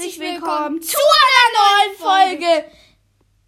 herzlich 0.00 0.18
willkommen 0.18 0.80
zu 0.80 0.96
einer 0.96 1.58
neuen 1.60 2.38
Folge. 2.38 2.64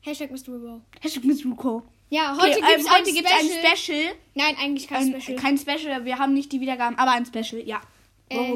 Hashtag 0.03 0.31
Mr. 0.31 0.53
Robo. 0.53 0.83
Hashtag 1.01 1.25
Miss 1.25 1.47
Ruko. 1.47 1.83
Ja, 2.11 2.37
heute 2.39 2.59
Okay, 2.59 2.75
ähm, 2.75 2.87
ein 2.87 2.95
heute 2.95 3.13
gibt's 3.13 3.33
ein 3.33 3.49
Special. 3.49 4.15
Nein, 4.35 4.57
eigentlich 4.61 4.87
kein 4.87 5.15
Ein, 5.15 5.21
Special. 5.21 5.39
Kein 5.39 5.57
Special, 5.57 6.05
wir 6.05 6.19
haben 6.19 6.35
nicht 6.35 6.53
die 6.53 6.61
Wiedergaben, 6.61 6.99
aber 6.99 7.13
ein 7.13 7.25
Special, 7.25 7.67
ja. 7.67 7.81
Äh. 8.29 8.53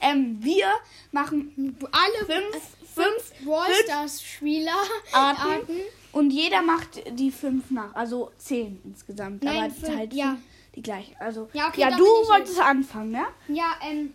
Ähm, 0.00 0.38
wir 0.40 0.68
machen 1.12 1.76
Alle 1.92 2.40
fünf, 2.40 2.64
fünf 2.94 3.32
fünf 3.44 4.22
Spieler 4.22 4.72
Arten, 5.12 5.80
und 6.12 6.30
jeder 6.30 6.62
macht 6.62 7.02
die 7.10 7.30
fünf 7.30 7.70
nach, 7.70 7.94
also 7.94 8.30
zehn 8.38 8.80
insgesamt. 8.84 9.42
Nein, 9.42 9.64
aber 9.64 9.70
fünf, 9.70 9.96
halt 9.96 10.14
ja. 10.14 10.38
die 10.74 10.82
gleichen. 10.82 11.14
Also, 11.18 11.50
Ja, 11.52 11.68
okay, 11.68 11.82
ja 11.82 11.90
du 11.90 12.04
wolltest 12.04 12.58
anfangen, 12.58 13.12
ja? 13.12 13.26
Ja, 13.48 13.76
ähm. 13.86 14.14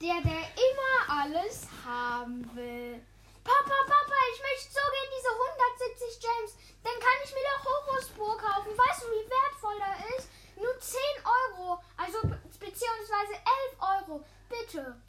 Der, 0.00 0.20
der 0.22 0.42
immer 0.54 1.20
alles 1.22 1.66
haben 1.84 2.48
will. 2.54 3.04
Papa, 3.42 3.74
Papa, 3.86 4.14
ich 4.34 4.40
möchte 4.42 4.72
so 4.72 4.80
gerne 4.92 5.10
diese 5.16 5.30
170 5.30 6.20
Gems. 6.20 6.56
Dann 6.84 7.00
kann 7.00 7.18
ich 7.24 7.32
mir 7.32 7.40
doch 7.42 7.64
Horusspur 7.64 8.36
kaufen. 8.38 8.76
Weißt 8.78 9.02
du, 9.02 9.06
wie 9.06 9.28
wertvoll 9.30 9.80
er 9.80 10.16
ist? 10.18 10.28
Nur 10.56 10.78
10 10.78 10.98
Euro. 11.24 11.80
Also, 11.96 12.20
be- 12.22 12.40
beziehungsweise 12.60 13.32
11 13.34 14.06
Euro. 14.08 14.24
Bitte. 14.48 15.00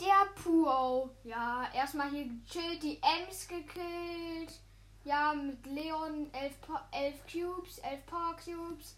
Der 0.00 0.26
Puo. 0.42 1.10
Ja, 1.24 1.68
erstmal 1.72 2.10
hier 2.10 2.26
gechillt, 2.46 2.82
die 2.82 3.00
Ems 3.02 3.46
gekillt. 3.46 4.52
Ja, 5.04 5.32
mit 5.34 5.64
Leon 5.66 6.30
11, 6.32 6.60
Pa- 6.62 6.88
11 6.90 7.14
Cubes, 7.30 7.78
11 7.78 8.04
Power 8.06 8.34
Cubes. 8.42 8.96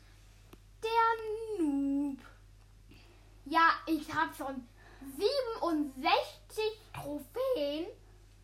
Der 0.83 1.61
Noob. 1.65 2.19
Ja, 3.45 3.71
ich 3.87 4.13
habe 4.15 4.35
schon 4.35 4.67
67 5.17 6.65
Trophäen 6.93 7.87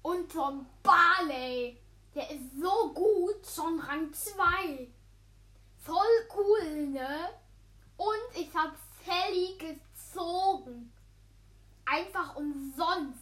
und 0.02 0.32
von 0.32 0.66
Barley. 0.82 1.78
Der 2.14 2.30
ist 2.30 2.60
so 2.60 2.92
gut, 2.92 3.46
schon 3.46 3.80
Rang 3.80 4.12
2. 4.12 4.88
Voll 5.78 5.96
cool, 6.36 6.86
ne? 6.86 7.30
Und 7.96 8.40
ich 8.40 8.54
habe 8.54 8.72
Sally 9.04 9.58
gezogen. 9.58 10.92
Einfach 11.84 12.36
umsonst. 12.36 13.20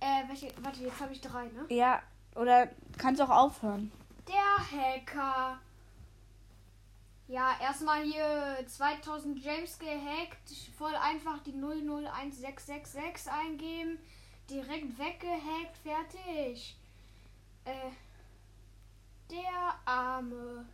Äh, 0.00 0.28
welche, 0.28 0.52
warte, 0.62 0.82
jetzt 0.82 1.00
habe 1.00 1.12
ich 1.12 1.20
drei, 1.20 1.44
ne? 1.46 1.66
Ja, 1.68 2.02
oder 2.34 2.68
kannst 2.98 3.20
auch 3.22 3.30
aufhören. 3.30 3.90
Der 4.28 4.58
Hacker. 4.58 5.58
Ja, 7.28 7.56
erstmal 7.60 8.02
hier 8.02 8.64
2000 8.66 9.42
James 9.42 9.78
gehackt. 9.78 10.50
Voll 10.76 10.94
einfach 10.94 11.38
die 11.42 11.52
001666 11.52 13.32
eingeben. 13.32 13.98
Direkt 14.50 14.98
weggehackt. 14.98 15.78
Fertig. 15.82 16.76
Äh. 17.64 17.90
Der 19.30 19.74
Arme. 19.86 20.66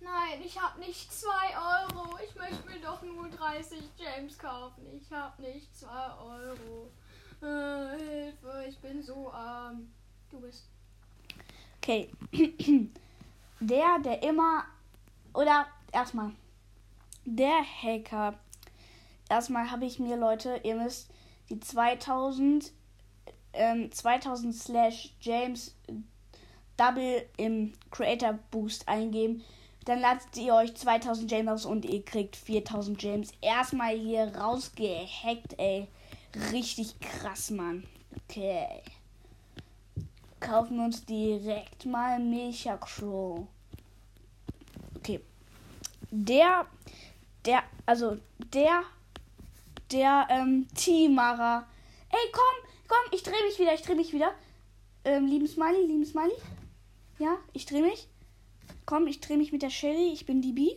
Nein, 0.00 0.40
ich 0.44 0.60
hab 0.60 0.78
nicht 0.78 1.12
2 1.12 1.28
Euro. 1.56 2.18
Ich 2.24 2.34
möchte 2.34 2.68
mir 2.68 2.80
doch 2.80 3.02
nur 3.02 3.28
30 3.28 3.80
James 3.96 4.38
kaufen. 4.38 4.86
Ich 4.94 5.10
hab 5.12 5.38
nicht 5.38 5.76
2 5.76 5.88
Euro. 5.88 6.90
Äh, 7.40 7.98
Hilfe, 7.98 8.64
ich 8.68 8.78
bin 8.78 9.02
so 9.02 9.32
arm. 9.32 9.92
Du 10.30 10.40
bist. 10.40 10.68
Okay. 11.78 12.10
Der, 13.60 13.98
der 14.02 14.22
immer. 14.24 14.64
Oder 15.34 15.66
erstmal. 15.92 16.32
Der 17.24 17.62
Hacker. 17.82 18.34
Erstmal 19.28 19.70
habe 19.70 19.86
ich 19.86 19.98
mir, 19.98 20.16
Leute, 20.16 20.60
ihr 20.64 20.74
müsst 20.74 21.10
die 21.48 21.60
2000. 21.60 22.72
Ähm, 23.54 23.92
2000 23.92 24.54
slash 24.54 25.14
James 25.20 25.74
Double 26.78 27.28
im 27.36 27.74
Creator 27.90 28.38
Boost 28.50 28.88
eingeben. 28.88 29.44
Dann 29.84 30.00
lasst 30.00 30.36
ihr 30.36 30.54
euch 30.54 30.74
2000 30.74 31.30
James 31.30 31.50
aus 31.50 31.66
und 31.66 31.84
ihr 31.84 32.04
kriegt 32.04 32.36
4000 32.36 33.02
James. 33.02 33.32
Erstmal 33.40 33.98
hier 33.98 34.34
rausgehackt, 34.34 35.58
ey. 35.58 35.88
Richtig 36.50 36.98
krass, 37.00 37.50
Mann. 37.50 37.86
Okay 38.28 38.82
kaufen 40.42 40.80
uns 40.80 41.04
direkt 41.04 41.86
mal 41.86 42.18
Mecha 42.18 42.76
Crow. 42.76 43.46
Der, 46.14 46.66
der, 47.46 47.62
also 47.86 48.18
der, 48.52 48.82
der 49.90 50.26
ähm, 50.28 50.68
Teamarer. 50.74 51.66
Ey, 52.10 52.30
komm, 52.30 52.70
komm, 52.86 53.12
ich 53.12 53.22
drehe 53.22 53.42
mich 53.46 53.58
wieder, 53.58 53.72
ich 53.72 53.80
drehe 53.80 53.96
mich 53.96 54.12
wieder. 54.12 54.34
Ähm, 55.06 55.26
lieben 55.26 55.48
Smiley, 55.48 55.86
lieben 55.86 56.04
Smiley. 56.04 56.34
Ja, 57.18 57.38
ich 57.54 57.64
drehe 57.64 57.80
mich. 57.80 58.08
Komm, 58.84 59.06
ich 59.06 59.20
drehe 59.20 59.38
mich 59.38 59.52
mit 59.52 59.62
der 59.62 59.70
Shelly. 59.70 60.12
Ich 60.12 60.26
bin 60.26 60.42
die 60.42 60.52
B. 60.52 60.76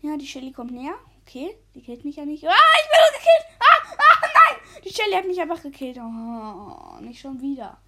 Ja, 0.00 0.16
die 0.16 0.28
Shelly 0.28 0.52
kommt 0.52 0.70
näher. 0.70 0.94
Okay, 1.26 1.56
die 1.74 1.82
killt 1.82 2.04
mich 2.04 2.14
ja 2.14 2.24
nicht. 2.24 2.44
Ah, 2.46 2.52
ich 2.52 2.88
bin 2.88 3.18
gekillt. 3.18 3.58
Ah, 3.58 3.96
ah, 3.98 4.28
nein. 4.32 4.82
Die 4.84 4.90
Shelly 4.94 5.16
hat 5.16 5.26
mich 5.26 5.40
einfach 5.40 5.60
gekillt. 5.60 5.98
Oh, 5.98 7.00
nicht 7.00 7.20
schon 7.20 7.40
wieder. 7.40 7.78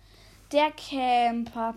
Der 0.51 0.73
Camper. 0.73 1.77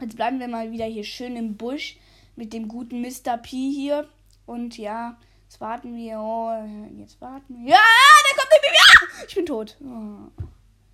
Jetzt 0.00 0.16
bleiben 0.16 0.40
wir 0.40 0.48
mal 0.48 0.72
wieder 0.72 0.86
hier 0.86 1.04
schön 1.04 1.36
im 1.36 1.56
Busch 1.56 1.98
mit 2.34 2.52
dem 2.52 2.66
guten 2.66 3.00
Mr. 3.00 3.38
P 3.38 3.70
hier. 3.70 4.08
Und 4.46 4.76
ja, 4.78 5.16
jetzt 5.44 5.60
warten 5.60 5.96
wir. 5.96 6.18
Oh, 6.18 6.52
jetzt 6.96 7.20
warten 7.20 7.62
wir. 7.62 7.70
Ja, 7.70 7.78
da 7.78 8.40
kommt 8.40 8.52
der 8.52 8.60
Baby. 8.60 8.76
Ah, 8.78 9.24
ich 9.26 9.34
bin 9.34 9.46
tot. 9.46 9.76
Oh. 9.80 10.44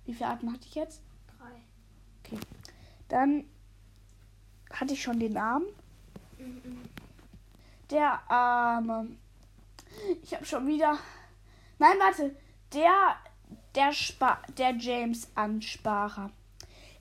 Wie 0.05 0.13
viele 0.13 0.29
Atem 0.29 0.51
hatte 0.53 0.67
ich 0.67 0.75
jetzt? 0.75 1.01
Drei. 1.37 1.51
Okay. 2.23 2.39
Dann 3.07 3.45
hatte 4.71 4.93
ich 4.93 5.01
schon 5.01 5.19
den 5.19 5.37
Arm. 5.37 5.63
Der 7.89 8.29
Arme. 8.29 9.07
Ich 10.23 10.33
habe 10.33 10.45
schon 10.45 10.67
wieder. 10.67 10.97
Nein, 11.77 11.97
warte. 11.99 12.35
Der, 12.73 13.17
der, 13.75 13.91
Spa 13.91 14.41
der 14.57 14.75
James 14.77 15.27
Ansparer. 15.35 16.31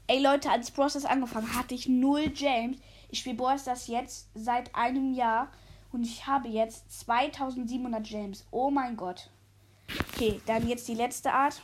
Ey 0.08 0.20
Leute, 0.20 0.50
als 0.50 0.72
das 0.74 1.04
angefangen 1.04 1.54
hatte 1.54 1.74
ich 1.74 1.88
null 1.88 2.32
James. 2.34 2.76
Ich 3.10 3.20
spiele 3.20 3.36
das 3.64 3.86
jetzt 3.86 4.28
seit 4.34 4.74
einem 4.74 5.14
Jahr 5.14 5.52
und 5.92 6.04
ich 6.04 6.26
habe 6.26 6.48
jetzt 6.48 7.00
2700 7.00 8.06
James. 8.06 8.46
Oh 8.50 8.70
mein 8.70 8.96
Gott. 8.96 9.30
Okay, 10.14 10.40
dann 10.46 10.68
jetzt 10.68 10.86
die 10.88 10.94
letzte 10.94 11.32
Art. 11.32 11.60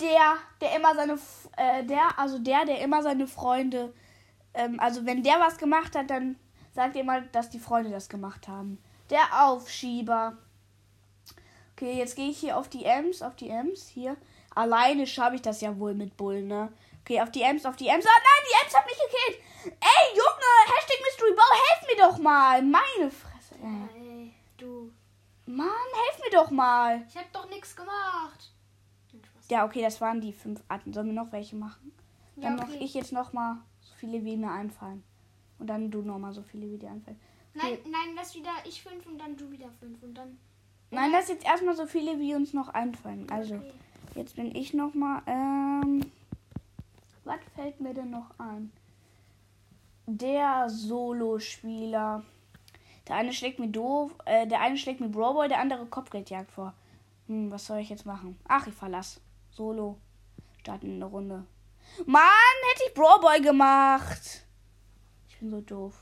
Der, 0.00 0.36
der 0.60 0.76
immer 0.76 0.94
seine, 0.94 1.18
äh, 1.56 1.84
der, 1.84 2.18
also 2.18 2.38
der, 2.38 2.64
der 2.64 2.80
immer 2.80 3.02
seine 3.02 3.26
Freunde, 3.26 3.92
ähm, 4.54 4.80
also 4.80 5.04
wenn 5.04 5.22
der 5.22 5.38
was 5.40 5.58
gemacht 5.58 5.94
hat, 5.94 6.08
dann 6.08 6.36
sagt 6.72 6.96
ihr 6.96 7.04
mal, 7.04 7.28
dass 7.32 7.50
die 7.50 7.58
Freunde 7.58 7.90
das 7.90 8.08
gemacht 8.08 8.48
haben. 8.48 8.82
Der 9.10 9.44
Aufschieber. 9.44 10.38
Okay, 11.72 11.98
jetzt 11.98 12.16
gehe 12.16 12.30
ich 12.30 12.38
hier 12.38 12.56
auf 12.56 12.68
die 12.68 12.84
Ems, 12.84 13.20
auf 13.20 13.36
die 13.36 13.50
Ems, 13.50 13.88
hier. 13.88 14.16
Alleine 14.54 15.06
schaffe 15.06 15.36
ich 15.36 15.42
das 15.42 15.60
ja 15.60 15.78
wohl 15.78 15.94
mit 15.94 16.16
Bull, 16.16 16.42
ne? 16.42 16.72
Okay, 17.02 17.20
auf 17.20 17.30
die 17.30 17.42
Ems, 17.42 17.66
auf 17.66 17.76
die 17.76 17.88
Ems. 17.88 18.04
Oh 18.04 18.08
nein, 18.08 18.46
die 18.46 18.64
Ems 18.64 18.76
hat 18.76 18.86
mich 18.86 18.98
gekillt. 18.98 19.42
Ey, 19.80 20.16
Junge, 20.16 20.76
Hashtag 20.76 20.99
Bow, 21.20 21.42
helf 21.68 21.96
mir 21.96 22.02
doch 22.02 22.18
mal. 22.18 22.62
Meine 22.62 23.10
Fresse. 23.10 23.54
Ey. 23.62 24.32
Du. 24.56 24.90
Mann, 25.46 25.66
helf 25.68 26.20
mir 26.24 26.36
doch 26.36 26.50
mal. 26.50 27.02
Ich 27.08 27.16
hab 27.16 27.32
doch 27.32 27.48
nichts 27.50 27.74
gemacht. 27.74 28.52
Ja, 29.48 29.64
okay, 29.64 29.82
das 29.82 30.00
waren 30.00 30.20
die 30.20 30.32
fünf 30.32 30.62
Arten. 30.68 30.92
Sollen 30.92 31.08
wir 31.08 31.12
noch 31.14 31.32
welche 31.32 31.56
machen? 31.56 31.92
Dann 32.36 32.56
Ja, 32.56 32.62
mache 32.64 32.74
okay. 32.74 32.84
ich 32.84 32.94
jetzt 32.94 33.12
noch 33.12 33.32
mal 33.32 33.58
so 33.80 33.92
viele, 33.96 34.24
wie 34.24 34.36
mir 34.36 34.50
einfallen. 34.50 35.02
Und 35.58 35.66
dann 35.66 35.90
du 35.90 36.02
noch 36.02 36.18
mal 36.18 36.32
so 36.32 36.42
viele, 36.42 36.70
wie 36.70 36.78
dir 36.78 36.90
einfallen. 36.90 37.20
Nein, 37.54 37.78
nein, 37.84 38.14
lass 38.14 38.34
wieder 38.36 38.52
ich 38.64 38.80
fünf 38.82 39.04
und 39.06 39.18
dann 39.18 39.36
du 39.36 39.50
wieder 39.50 39.68
fünf 39.80 40.00
und 40.02 40.14
dann. 40.14 40.38
Nein, 40.92 41.10
das 41.12 41.28
jetzt 41.28 41.44
erstmal 41.44 41.74
so 41.76 41.86
viele, 41.86 42.18
wie 42.20 42.34
uns 42.34 42.52
noch 42.52 42.68
einfallen. 42.68 43.28
Also, 43.30 43.56
Okay. 43.56 43.72
jetzt 44.14 44.36
bin 44.36 44.54
ich 44.54 44.72
noch 44.72 44.94
mal. 44.94 45.20
Ähm, 45.26 46.10
was 47.24 47.40
fällt 47.54 47.80
mir 47.80 47.92
denn 47.92 48.10
noch 48.10 48.30
ein? 48.38 48.72
Der 50.12 50.68
Solo-Spieler. 50.68 52.24
Der 53.06 53.16
eine 53.16 53.32
schlägt 53.32 53.60
mir 53.60 53.68
doof, 53.68 54.12
äh, 54.24 54.44
der 54.46 54.60
eine 54.60 54.76
schlägt 54.76 55.00
mir 55.00 55.08
Brawlboy, 55.08 55.48
der 55.48 55.60
andere 55.60 55.86
Kopfgeldjagd 55.86 56.50
vor. 56.50 56.74
Hm, 57.28 57.52
was 57.52 57.66
soll 57.66 57.78
ich 57.78 57.90
jetzt 57.90 58.06
machen? 58.06 58.36
Ach, 58.48 58.66
ich 58.66 58.74
verlass. 58.74 59.20
Solo. 59.50 59.98
Starten 60.58 60.86
in 60.86 60.98
der 60.98 61.08
Runde. 61.08 61.44
Mann, 62.06 62.22
hätte 62.72 62.84
ich 62.88 62.94
Brawlboy 62.94 63.40
gemacht. 63.40 64.44
Ich 65.28 65.38
bin 65.38 65.50
so 65.50 65.60
doof. 65.60 65.94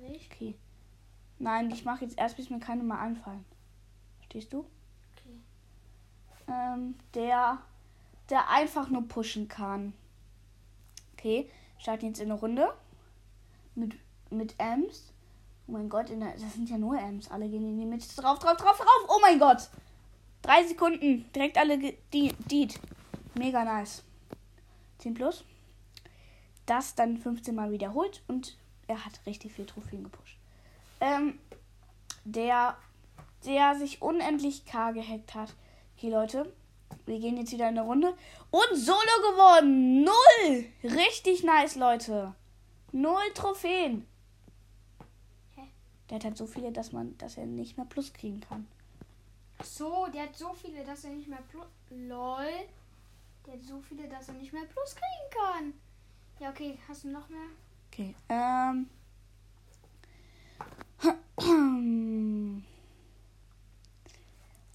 Nicht? 0.00 0.32
Okay. 0.32 0.54
Nein, 1.40 1.72
ich 1.72 1.84
mache 1.84 2.04
jetzt 2.04 2.16
erst, 2.16 2.36
bis 2.36 2.50
mir 2.50 2.60
keine 2.60 2.84
mal 2.84 3.00
anfallen. 3.00 3.44
Verstehst 4.18 4.52
du? 4.52 4.64
Okay. 5.16 5.40
Ähm, 6.46 6.94
der, 7.14 7.58
der 8.30 8.48
einfach 8.48 8.90
nur 8.90 9.08
pushen 9.08 9.48
kann. 9.48 9.92
Okay, 11.14 11.50
starten 11.84 12.06
jetzt 12.06 12.20
in 12.20 12.30
eine 12.30 12.40
Runde. 12.40 12.72
Mit, 13.74 13.94
mit 14.30 14.54
Ems. 14.56 15.12
Oh 15.66 15.72
mein 15.72 15.90
Gott, 15.90 16.08
der, 16.08 16.16
das 16.32 16.54
sind 16.54 16.70
ja 16.70 16.78
nur 16.78 16.98
Ems. 16.98 17.30
Alle 17.30 17.46
gehen 17.46 17.68
in 17.68 17.78
die 17.78 17.84
Mitte. 17.84 18.06
Drauf, 18.16 18.38
drauf, 18.38 18.56
drauf, 18.56 18.78
drauf. 18.78 19.08
Oh 19.08 19.18
mein 19.20 19.38
Gott. 19.38 19.68
Drei 20.40 20.64
Sekunden. 20.66 21.30
Direkt 21.34 21.58
alle 21.58 21.78
Deed. 21.78 22.80
Mega 23.34 23.64
nice. 23.64 24.02
10 24.98 25.12
plus. 25.12 25.44
Das 26.64 26.94
dann 26.94 27.18
15 27.18 27.54
Mal 27.54 27.70
wiederholt 27.70 28.22
und 28.28 28.56
er 28.86 29.04
hat 29.04 29.20
richtig 29.26 29.52
viel 29.52 29.66
Trophäen 29.66 30.04
gepusht. 30.04 30.38
Ähm, 31.00 31.38
der, 32.24 32.78
der 33.44 33.74
sich 33.74 34.00
unendlich 34.00 34.64
K 34.64 34.92
gehackt 34.92 35.34
hat. 35.34 35.52
Okay, 35.98 36.08
Leute. 36.08 36.50
Wir 37.06 37.18
gehen 37.18 37.36
jetzt 37.36 37.52
wieder 37.52 37.68
in 37.68 37.78
eine 37.78 37.86
Runde. 37.86 38.16
Und 38.50 38.76
Solo 38.76 38.96
gewonnen. 39.30 40.04
Null. 40.04 40.64
Richtig 40.82 41.44
nice, 41.44 41.76
Leute. 41.76 42.34
Null 42.92 43.32
Trophäen. 43.34 44.06
Hä? 45.56 45.62
Der 46.08 46.16
hat 46.16 46.24
halt 46.24 46.38
so 46.38 46.46
viele, 46.46 46.72
dass 46.72 46.92
man, 46.92 47.16
dass 47.18 47.36
er 47.36 47.46
nicht 47.46 47.76
mehr 47.76 47.86
Plus 47.86 48.12
kriegen 48.12 48.40
kann. 48.40 48.66
Ach 49.58 49.64
so, 49.64 50.06
der 50.12 50.24
hat 50.24 50.36
so 50.36 50.52
viele, 50.54 50.84
dass 50.84 51.04
er 51.04 51.10
nicht 51.10 51.28
mehr 51.28 51.42
Plus. 51.50 51.66
LOL. 51.90 52.46
Der 53.46 53.54
hat 53.54 53.62
so 53.62 53.80
viele, 53.80 54.08
dass 54.08 54.28
er 54.28 54.34
nicht 54.34 54.52
mehr 54.52 54.64
Plus 54.64 54.94
kriegen 54.94 55.30
kann. 55.30 55.74
Ja, 56.40 56.50
okay. 56.50 56.78
Hast 56.88 57.04
du 57.04 57.08
noch 57.08 57.28
mehr? 57.28 57.48
Okay. 57.92 58.14
Ähm. 58.28 58.88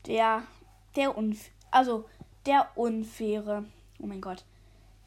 Der. 0.06 0.44
Der 0.96 1.18
Unf 1.18 1.50
Also, 1.72 2.06
der 2.46 2.70
Unfaire. 2.76 3.66
Oh 4.00 4.06
mein 4.06 4.22
Gott. 4.22 4.44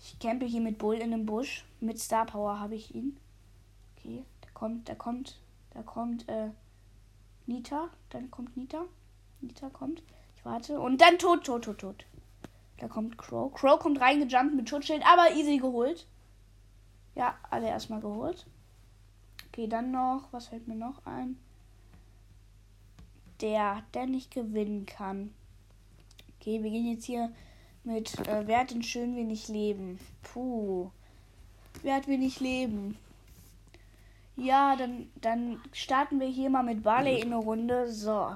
Ich 0.00 0.18
campe 0.18 0.46
hier 0.46 0.60
mit 0.60 0.78
Bull 0.78 0.96
in 0.96 1.12
einem 1.12 1.26
Busch. 1.26 1.64
Mit 1.80 1.98
Star 1.98 2.26
Power 2.26 2.58
habe 2.58 2.74
ich 2.74 2.94
ihn. 2.94 3.16
Okay. 3.96 4.24
Da 4.40 4.48
kommt, 4.52 4.88
da 4.88 4.94
kommt, 4.94 5.38
da 5.70 5.82
kommt, 5.82 6.28
äh, 6.28 6.50
Nita. 7.46 7.88
Dann 8.10 8.30
kommt 8.30 8.56
Nita. 8.56 8.84
Nita 9.40 9.68
kommt. 9.70 10.02
Ich 10.36 10.44
warte. 10.44 10.80
Und 10.80 11.00
dann 11.00 11.18
tot, 11.18 11.44
tot, 11.44 11.64
tot, 11.64 11.78
tot. 11.78 12.04
Da 12.78 12.88
kommt 12.88 13.16
Crow. 13.16 13.52
Crow 13.52 13.78
kommt 13.78 14.00
reingejumpt 14.00 14.54
mit 14.54 14.68
Schutzschild, 14.68 15.04
aber 15.06 15.34
easy 15.36 15.58
geholt. 15.58 16.06
Ja, 17.14 17.36
alle 17.50 17.68
erstmal 17.68 18.00
geholt. 18.00 18.46
Okay, 19.48 19.68
dann 19.68 19.90
noch, 19.92 20.32
was 20.32 20.48
fällt 20.48 20.66
mir 20.66 20.74
noch 20.74 21.04
ein? 21.04 21.38
Der, 23.40 23.82
der 23.94 24.06
nicht 24.06 24.32
gewinnen 24.32 24.86
kann. 24.86 25.32
Okay, 26.42 26.60
wir 26.60 26.70
gehen 26.72 26.90
jetzt 26.90 27.04
hier 27.04 27.30
mit 27.84 28.18
äh, 28.26 28.44
Wer 28.48 28.58
hat 28.58 28.84
schön 28.84 29.14
wenig 29.14 29.46
Leben? 29.46 30.00
Puh. 30.24 30.90
Wer 31.82 31.94
hat 31.94 32.08
wenig 32.08 32.40
Leben? 32.40 32.98
Ja, 34.34 34.74
dann, 34.74 35.08
dann 35.20 35.62
starten 35.70 36.18
wir 36.18 36.26
hier 36.26 36.50
mal 36.50 36.64
mit 36.64 36.82
Barley 36.82 37.20
in 37.20 37.32
eine 37.32 37.36
Runde. 37.36 37.92
So. 37.92 38.34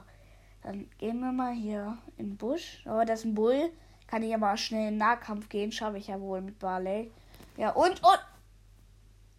Dann 0.62 0.88
gehen 0.98 1.18
wir 1.18 1.32
mal 1.32 1.52
hier 1.52 1.98
den 2.16 2.36
Busch. 2.36 2.84
Oh, 2.86 3.02
das 3.04 3.20
ist 3.20 3.24
ein 3.24 3.34
Bull. 3.34 3.72
Kann 4.06 4.22
ich 4.22 4.32
aber 4.32 4.56
schnell 4.56 4.92
in 4.92 4.98
Nahkampf 4.98 5.48
gehen. 5.48 5.72
Schaffe 5.72 5.98
ich 5.98 6.06
ja 6.06 6.20
wohl 6.20 6.40
mit 6.42 6.60
Barley. 6.60 7.10
Ja, 7.56 7.70
und, 7.70 8.00
und. 8.04 8.20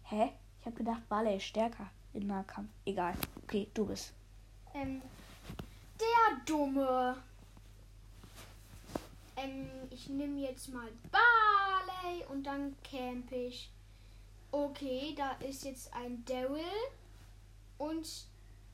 Hä? 0.02 0.32
Ich 0.60 0.66
habe 0.66 0.76
gedacht, 0.76 1.08
Barley 1.08 1.38
ist 1.38 1.44
stärker 1.44 1.88
in 2.12 2.26
Nahkampf. 2.26 2.68
Egal. 2.84 3.14
Okay, 3.44 3.66
du 3.72 3.86
bist. 3.86 4.12
Ähm, 4.74 5.00
der 5.98 6.44
Dumme. 6.44 7.16
Ähm, 9.38 9.70
ich 9.90 10.08
nehme 10.08 10.40
jetzt 10.40 10.68
mal 10.68 10.88
Barley 11.10 12.24
und 12.26 12.44
dann 12.44 12.76
camp 12.82 13.30
ich. 13.32 13.70
Okay, 14.50 15.14
da 15.16 15.32
ist 15.46 15.64
jetzt 15.64 15.92
ein 15.92 16.24
Daryl. 16.24 16.62
Und 17.76 18.08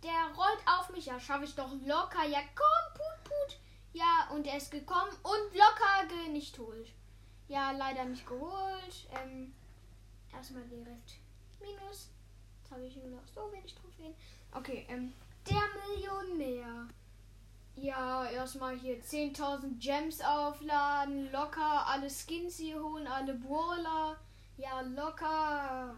der 0.02 0.34
rollt 0.36 0.62
auf 0.66 0.90
mich. 0.90 1.06
Ja, 1.06 1.20
schaffe 1.20 1.44
ich 1.44 1.54
doch 1.54 1.72
locker. 1.84 2.24
Ja, 2.26 2.40
komm, 2.54 2.94
put, 2.94 3.24
put. 3.24 3.58
Ja, 3.92 4.28
und 4.32 4.46
er 4.46 4.56
ist 4.56 4.70
gekommen 4.70 5.12
und 5.22 5.54
locker 5.54 6.30
nicht 6.30 6.58
holt. 6.58 6.92
Ja, 7.48 7.70
leider 7.72 8.04
nicht 8.04 8.26
geholt. 8.26 9.08
Ähm, 9.22 9.54
erstmal 10.32 10.64
direkt 10.64 11.18
Minus. 11.60 12.10
Jetzt 12.60 12.72
habe 12.72 12.84
ich 12.86 12.96
nur 12.96 13.08
noch 13.08 13.26
so 13.26 13.52
wenig 13.52 13.74
Trophäen. 13.74 14.14
Okay, 14.52 14.86
ähm, 14.88 15.12
der 15.48 15.62
Millionär. 15.86 16.88
Ja, 17.76 18.26
erstmal 18.26 18.78
hier 18.78 19.02
10.000 19.02 19.78
Gems 19.78 20.20
aufladen, 20.20 21.30
locker 21.32 21.86
alle 21.86 22.08
Skins 22.08 22.56
hier 22.56 22.80
holen, 22.82 23.06
alle 23.06 23.34
Brawler. 23.34 24.16
Ja, 24.56 24.80
locker. 24.82 25.96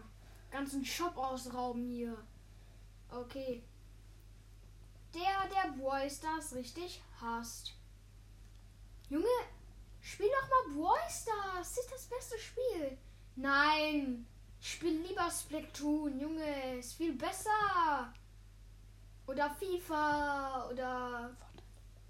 Ganzen 0.49 0.83
Shop 0.83 1.15
ausrauben 1.17 1.87
hier. 1.87 2.17
Okay. 3.11 3.63
Der, 5.13 5.47
der 5.49 5.71
Brawl 5.71 6.09
Stars 6.09 6.53
richtig 6.55 7.01
hasst. 7.21 7.73
Junge, 9.09 9.25
spiel 10.01 10.27
doch 10.29 10.49
mal 10.49 10.75
Brawl 10.75 11.09
Stars. 11.09 11.75
Das 11.75 11.77
ist 11.77 11.91
das 11.91 12.05
beste 12.05 12.37
Spiel. 12.39 12.97
Nein, 13.35 14.25
spiel 14.59 15.01
lieber 15.01 15.29
Splatoon. 15.29 16.19
Junge, 16.19 16.77
ist 16.77 16.95
viel 16.95 17.13
besser. 17.13 18.11
Oder 19.27 19.49
FIFA 19.51 20.69
oder 20.69 21.35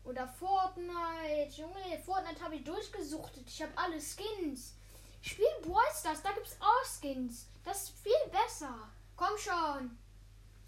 oder 0.08 0.28
Fortnite. 0.28 1.52
Junge, 1.56 2.00
Fortnite 2.06 2.42
habe 2.42 2.56
ich 2.56 2.64
durchgesuchtet. 2.64 3.44
Ich 3.48 3.62
habe 3.62 3.72
alle 3.76 4.00
Skins. 4.00 4.74
Spiel 5.22 5.46
Brawl 5.62 5.84
Stars, 5.94 6.22
da 6.22 6.32
gibt's 6.32 6.58
auch 6.60 6.86
Skins. 6.86 7.48
Das 7.66 7.84
ist 7.84 8.00
viel 8.00 8.32
besser. 8.32 8.74
Komm 9.16 9.38
schon. 9.38 9.98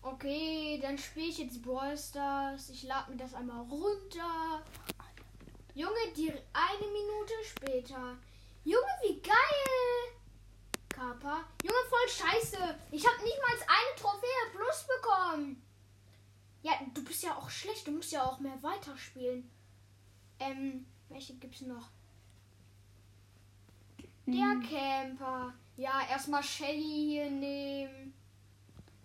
Okay, 0.01 0.79
dann 0.81 0.97
spiele 0.97 1.27
ich 1.27 1.37
jetzt 1.37 1.61
Brawl 1.61 1.97
Stars. 1.97 2.69
Ich 2.69 2.83
lade 2.83 3.11
mir 3.11 3.17
das 3.17 3.33
einmal 3.33 3.61
runter. 3.65 4.63
Junge, 5.73 6.13
die 6.15 6.29
eine 6.31 6.91
Minute 6.91 7.33
später. 7.43 8.17
Junge, 8.65 8.95
wie 9.03 9.21
geil! 9.21 10.19
Kappa. 10.89 11.45
Junge, 11.63 11.79
voll 11.89 12.09
scheiße. 12.09 12.57
Ich 12.91 13.07
habe 13.07 13.23
nicht 13.23 13.37
mal 13.39 13.53
eine 13.53 13.95
Trophäe 13.95 14.51
plus 14.51 14.85
bekommen. 14.87 15.68
Ja, 16.61 16.73
du 16.93 17.03
bist 17.03 17.23
ja 17.23 17.35
auch 17.35 17.49
schlecht. 17.49 17.87
Du 17.87 17.91
musst 17.91 18.11
ja 18.11 18.23
auch 18.23 18.39
mehr 18.39 18.61
weiterspielen. 18.61 19.49
Ähm, 20.39 20.85
welche 21.09 21.35
gibt's 21.35 21.61
noch? 21.61 21.89
Der 24.25 24.51
hm. 24.51 24.67
Camper. 24.69 25.53
Ja, 25.77 26.01
erstmal 26.09 26.43
Shelly 26.43 27.07
hier 27.09 27.31
nehmen. 27.31 28.13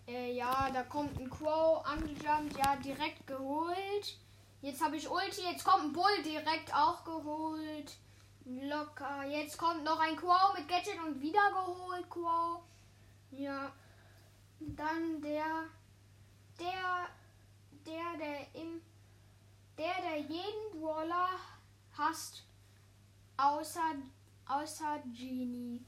Äh, 0.06 0.34
ja, 0.34 0.70
da 0.70 0.82
kommt 0.82 1.18
ein 1.18 1.30
Crow 1.30 1.84
angejumpt. 1.86 2.56
Ja, 2.58 2.76
direkt 2.76 3.26
geholt. 3.26 4.18
Jetzt 4.60 4.82
habe 4.82 4.96
ich 4.96 5.08
Ulti. 5.08 5.42
Jetzt 5.42 5.64
kommt 5.64 5.84
ein 5.84 5.92
Bull 5.92 6.22
direkt 6.24 6.74
auch 6.74 7.04
geholt. 7.04 7.96
Locker. 8.44 9.24
Jetzt 9.26 9.56
kommt 9.56 9.84
noch 9.84 9.98
ein 10.00 10.16
Crow 10.16 10.52
mit 10.56 10.68
Gadget 10.68 10.98
und 11.06 11.20
wieder 11.20 11.50
geholt. 11.50 12.10
Crow. 12.10 12.60
Ja. 13.30 13.72
Dann 14.60 15.22
der. 15.22 15.64
Der 16.58 17.08
der, 17.86 18.16
der 18.18 18.60
im 18.60 18.80
der, 19.78 19.94
der 20.02 20.18
jeden 20.18 20.80
Brawler 20.80 21.30
hasst, 21.96 22.44
außer, 23.36 23.94
außer 24.46 25.02
Genie. 25.06 25.84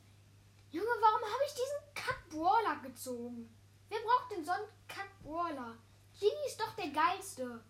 Junge, 0.70 0.88
warum 1.00 1.22
habe 1.22 1.44
ich 1.46 1.52
diesen 1.52 1.94
Kack-Brawler 1.94 2.76
gezogen? 2.82 3.54
Wer 3.88 4.00
braucht 4.00 4.32
denn 4.32 4.44
so 4.44 4.50
einen 4.50 4.68
Kack-Brawler? 4.88 5.76
Genie 6.18 6.46
ist 6.46 6.60
doch 6.60 6.74
der 6.74 6.88
geilste. 6.88 7.62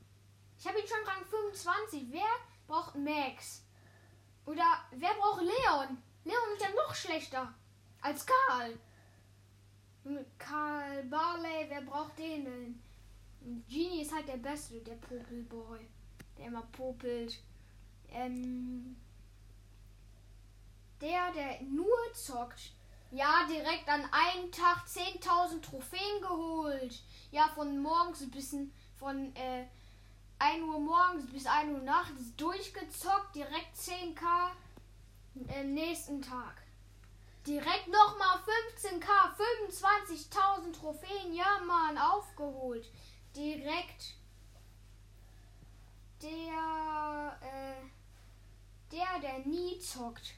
Ich 0.59 0.66
habe 0.66 0.80
ihn 0.80 0.87
schon 0.88 1.06
Rang 1.06 1.25
25. 1.26 2.06
Wer 2.11 2.23
braucht 2.66 2.95
Max? 2.95 3.62
Oder 4.47 4.64
wer 4.92 5.14
braucht 5.14 5.42
Leon? 5.42 6.02
Leon 6.25 6.52
ist 6.54 6.62
ja 6.62 6.71
noch 6.71 6.95
schlechter 6.95 7.52
als 8.00 8.25
Karl. 8.25 8.78
Karl 10.38 11.02
Barley, 11.04 11.66
wer 11.68 11.83
braucht 11.83 12.16
den 12.18 12.45
denn? 12.45 12.85
Genie 13.68 14.02
ist 14.02 14.12
halt 14.12 14.26
der 14.26 14.38
Beste, 14.38 14.80
der 14.80 14.94
Popelboy. 14.94 15.78
Der 16.36 16.46
immer 16.46 16.62
popelt. 16.72 17.38
Ähm, 18.10 18.96
der, 21.00 21.32
der 21.32 21.62
nur 21.62 22.12
zockt. 22.12 22.72
Ja, 23.12 23.46
direkt 23.48 23.88
an 23.88 24.04
einem 24.10 24.50
Tag 24.50 24.84
10.000 24.86 25.62
Trophäen 25.62 26.20
geholt. 26.20 27.00
Ja, 27.30 27.48
von 27.54 27.80
morgens 27.80 28.28
bis 28.30 28.56
von 28.98 29.34
äh, 29.36 29.66
1 30.38 30.62
Uhr 30.64 30.80
morgens 30.80 31.30
bis 31.30 31.46
1 31.46 31.72
Uhr 31.72 31.82
nachts 31.82 32.34
durchgezockt. 32.36 33.34
Direkt 33.36 33.76
10k 33.76 34.50
am 35.56 35.72
nächsten 35.72 36.20
Tag. 36.20 36.62
Direkt 37.46 37.86
nochmal 37.86 38.40
15k, 38.76 39.06
25.000 39.70 40.72
Trophäen. 40.72 41.32
Ja, 41.32 41.60
Mann, 41.64 41.96
aufgeholt 41.96 42.90
direkt 43.36 44.14
der, 46.22 47.38
äh, 47.42 47.84
der, 48.90 49.20
der 49.20 49.38
nie 49.40 49.78
zockt. 49.78 50.34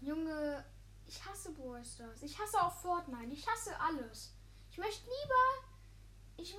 Junge, 0.00 0.64
ich 1.06 1.24
hasse 1.24 1.52
Brawl 1.52 1.84
Stars. 1.84 2.22
Ich 2.22 2.38
hasse 2.38 2.60
auch 2.62 2.72
Fortnite. 2.72 3.32
Ich 3.32 3.46
hasse 3.48 3.78
alles. 3.80 4.32
Ich 4.70 4.78
möchte 4.78 5.04
lieber, 5.04 5.66
ich, 6.36 6.56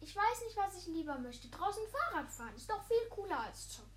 Ich 0.00 0.16
weiß 0.16 0.42
nicht, 0.44 0.56
was 0.56 0.76
ich 0.76 0.86
lieber 0.88 1.18
möchte. 1.18 1.48
Draußen 1.48 1.82
Fahrrad 1.88 2.30
fahren 2.30 2.54
ist 2.56 2.68
doch 2.68 2.82
viel 2.84 3.08
cooler 3.10 3.40
als 3.40 3.68
zocken. 3.70 3.90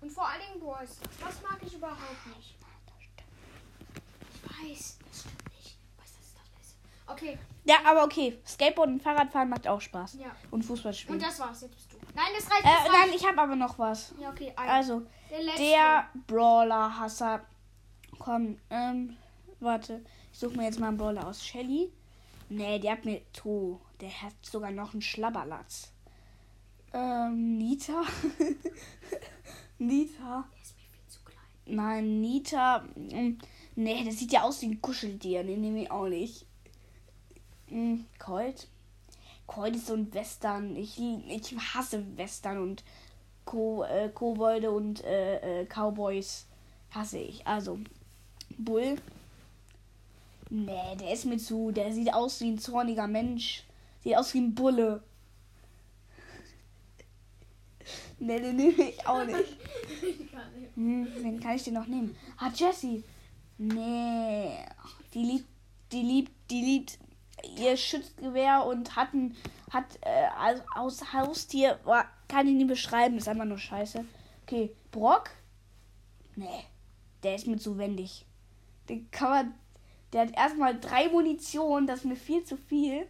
Und 0.00 0.10
vor 0.10 0.28
allen 0.28 0.42
Dingen 0.42 0.60
Brawl 0.60 0.86
Stars. 0.86 1.16
Das 1.20 1.42
mag 1.42 1.62
ich 1.62 1.74
überhaupt 1.74 2.26
nicht. 2.36 2.56
Ich 4.34 4.42
weiß, 4.42 4.98
das 5.06 5.20
stimmt 5.20 5.48
nicht. 5.56 5.78
Was 5.96 6.10
ist 6.10 6.34
das 6.36 6.48
Beste? 6.50 6.76
Okay, 7.08 7.38
Ja, 7.64 7.76
aber 7.84 8.04
okay. 8.04 8.38
Skateboard 8.46 8.88
und 8.88 9.02
Fahrradfahren 9.02 9.48
macht 9.48 9.66
auch 9.68 9.80
Spaß. 9.80 10.14
ja. 10.20 10.34
Und 10.50 10.64
Fußball 10.64 10.92
spielen. 10.92 11.14
Und 11.14 11.22
das 11.22 11.38
war's. 11.38 11.60
Jetzt 11.62 11.74
bist 11.76 11.92
du. 11.92 11.96
Nein, 12.14 12.26
das 12.36 12.50
reicht. 12.50 12.64
äh, 12.64 12.68
Das 12.84 12.92
nein, 12.92 13.10
ich 13.14 13.26
habe 13.26 13.40
aber 13.40 13.54
noch 13.56 13.78
was. 13.78 14.12
Ja, 14.20 14.30
okay. 14.30 14.52
ein. 14.56 14.68
Also, 14.68 15.02
der 15.30 15.56
der 15.56 16.08
Brawler-Hasser. 16.26 17.44
Komm, 18.18 18.58
ähm, 18.70 19.16
warte. 19.60 20.04
Ich 20.32 20.38
suche 20.38 20.56
mir 20.56 20.64
jetzt 20.64 20.80
mal 20.80 20.88
einen 20.88 20.96
Brawler 20.96 21.26
aus. 21.28 21.44
Shelly? 21.46 21.92
Nee, 22.48 22.78
der 22.78 22.92
hat 22.92 23.04
mir. 23.04 23.20
To. 23.32 23.80
Der 24.00 24.10
hat 24.22 24.34
sogar 24.42 24.70
noch 24.72 24.92
einen 24.92 25.02
Schlabberlatz. 25.02 25.92
Ähm, 26.92 27.56
Nita? 27.58 28.02
Nita? 29.78 30.44
Der 30.52 30.62
ist 30.62 30.76
mir 30.76 30.88
viel 30.90 31.06
zu 31.08 31.20
klein. 31.24 31.44
Nein, 31.66 32.20
Nita. 32.20 32.80
mm, 32.94 33.38
Nee, 33.76 34.04
das 34.04 34.18
sieht 34.18 34.32
ja 34.32 34.42
aus 34.42 34.62
wie 34.62 34.66
ein 34.68 34.80
Kuscheltier. 34.80 35.44
Den 35.44 35.60
nehme 35.60 35.82
ich 35.82 35.90
auch 35.90 36.08
nicht. 36.08 36.46
Mm, 37.70 38.00
Colt. 38.18 38.68
Colt 39.46 39.76
ist 39.76 39.86
so 39.86 39.94
ein 39.94 40.12
Western. 40.12 40.76
Ich, 40.76 40.98
ich 40.98 41.56
hasse 41.74 42.04
Western 42.16 42.58
und 42.58 42.84
Ko 43.44 43.84
äh, 43.84 44.08
Kobolde 44.08 44.70
und 44.70 45.04
äh, 45.04 45.62
äh, 45.62 45.66
Cowboys 45.66 46.46
hasse 46.90 47.18
ich. 47.18 47.46
Also, 47.46 47.78
Bull. 48.58 48.96
Nee, 50.50 50.96
der 51.00 51.12
ist 51.12 51.24
mir 51.24 51.38
zu. 51.38 51.72
Der 51.72 51.92
sieht 51.92 52.12
aus 52.12 52.40
wie 52.40 52.52
ein 52.52 52.58
zorniger 52.58 53.06
Mensch. 53.06 53.64
Sieht 54.02 54.16
aus 54.16 54.34
wie 54.34 54.38
ein 54.38 54.54
Bulle. 54.54 55.02
Nee, 58.18 58.40
den 58.40 58.56
nehme 58.56 58.82
ich 58.82 59.06
auch 59.06 59.24
nicht. 59.24 59.56
Hm, 60.74 61.08
wen 61.22 61.40
kann 61.40 61.56
ich 61.56 61.64
denn 61.64 61.72
noch 61.72 61.86
nehmen? 61.86 62.14
Ah, 62.36 62.50
Jessie. 62.54 63.02
Nee. 63.56 64.58
Die 65.14 65.22
liebt, 65.22 65.48
die 65.90 66.02
liebt, 66.02 66.32
die 66.50 66.60
liebt 66.60 66.98
ihr 67.58 67.76
Schützgewehr 67.76 68.64
und 68.64 68.96
hat 68.96 69.12
ein, 69.14 69.36
hat 69.70 69.84
äh, 70.02 70.26
als 70.38 70.62
aus 70.74 71.12
Haustier, 71.12 71.78
boah, 71.84 72.04
kann 72.28 72.48
ich 72.48 72.54
nie 72.54 72.64
beschreiben, 72.64 73.18
ist 73.18 73.28
einfach 73.28 73.44
nur 73.44 73.58
scheiße. 73.58 74.04
Okay, 74.42 74.74
Brock? 74.90 75.30
Nee. 76.34 76.64
Der 77.22 77.34
ist 77.34 77.46
mir 77.46 77.58
zu 77.58 77.78
wendig. 77.78 78.24
Den 78.88 79.10
kann 79.10 79.30
man, 79.30 79.54
der 80.12 80.22
hat 80.22 80.36
erstmal 80.36 80.78
drei 80.78 81.08
Munition, 81.08 81.86
das 81.86 82.00
ist 82.00 82.04
mir 82.04 82.16
viel 82.16 82.44
zu 82.44 82.56
viel. 82.56 83.06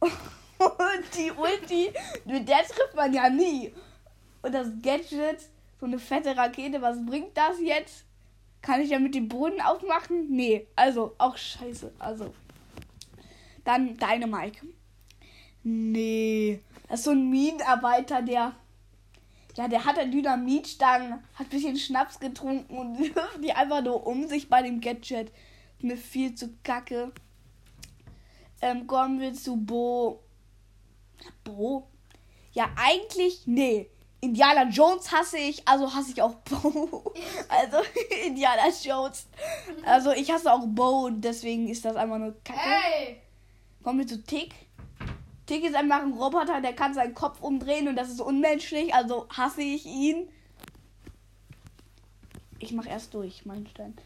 Und 0.00 1.16
die 1.16 1.32
Ulti, 1.32 1.92
mit 2.24 2.48
der 2.48 2.58
trifft 2.58 2.94
man 2.94 3.12
ja 3.12 3.28
nie. 3.28 3.74
Und 4.42 4.52
das 4.52 4.68
Gadget, 4.80 5.40
so 5.80 5.86
eine 5.86 5.98
fette 5.98 6.36
Rakete, 6.36 6.80
was 6.80 7.04
bringt 7.04 7.36
das 7.36 7.58
jetzt? 7.60 8.04
Kann 8.60 8.80
ich 8.80 8.90
ja 8.90 9.00
mit 9.00 9.14
dem 9.16 9.28
Boden 9.28 9.60
aufmachen? 9.60 10.28
Nee, 10.30 10.68
also 10.76 11.14
auch 11.18 11.36
scheiße. 11.36 11.92
Also. 11.98 12.32
Dann 13.64 13.96
Dynamike. 13.96 14.66
Nee. 15.62 16.60
Das 16.88 17.00
ist 17.00 17.04
so 17.04 17.12
ein 17.12 17.30
Minenarbeiter, 17.30 18.22
der. 18.22 18.54
Ja, 19.56 19.68
der 19.68 19.84
hat 19.84 19.98
eine 19.98 20.10
Dynamitstangen, 20.10 21.12
hat 21.34 21.46
ein 21.46 21.48
bisschen 21.48 21.76
Schnaps 21.76 22.18
getrunken 22.18 22.76
und 22.76 22.98
wirft 23.14 23.44
die 23.44 23.52
einfach 23.52 23.82
nur 23.82 24.06
um 24.06 24.26
sich 24.26 24.48
bei 24.48 24.62
dem 24.62 24.80
Gadget. 24.80 25.30
Mir 25.80 25.96
viel 25.96 26.34
zu 26.34 26.54
kacke. 26.62 27.12
Ähm, 28.62 28.86
kommen 28.86 29.20
wir 29.20 29.34
zu 29.34 29.56
Bo. 29.56 30.22
Bo? 31.44 31.88
Ja, 32.52 32.70
eigentlich, 32.76 33.42
nee. 33.46 33.90
Indiana 34.20 34.68
Jones 34.68 35.10
hasse 35.10 35.36
ich, 35.36 35.66
also 35.66 35.92
hasse 35.92 36.12
ich 36.12 36.22
auch 36.22 36.34
Bo. 36.44 37.12
Also 37.48 37.78
Indiana 38.24 38.68
Jones. 38.82 39.26
Also 39.84 40.12
ich 40.12 40.30
hasse 40.30 40.52
auch 40.52 40.64
Bo 40.66 41.06
und 41.06 41.20
deswegen 41.20 41.68
ist 41.68 41.84
das 41.84 41.96
einfach 41.96 42.18
nur 42.18 42.34
Kacke. 42.44 42.60
Hey! 42.60 43.21
Kommen 43.82 43.98
wir 43.98 44.06
zu 44.06 44.22
Tick. 44.22 44.54
Tick 45.46 45.64
ist 45.64 45.74
einfach 45.74 46.02
ein 46.02 46.12
Roboter, 46.12 46.60
der 46.60 46.72
kann 46.72 46.94
seinen 46.94 47.14
Kopf 47.14 47.40
umdrehen 47.40 47.88
und 47.88 47.96
das 47.96 48.10
ist 48.10 48.20
unmenschlich, 48.20 48.94
also 48.94 49.28
hasse 49.28 49.62
ich 49.62 49.86
ihn. 49.86 50.28
Ich 52.58 52.72
mach 52.72 52.86
erst 52.86 53.12
durch, 53.14 53.44
mein 53.44 53.66
Stein. 53.66 53.96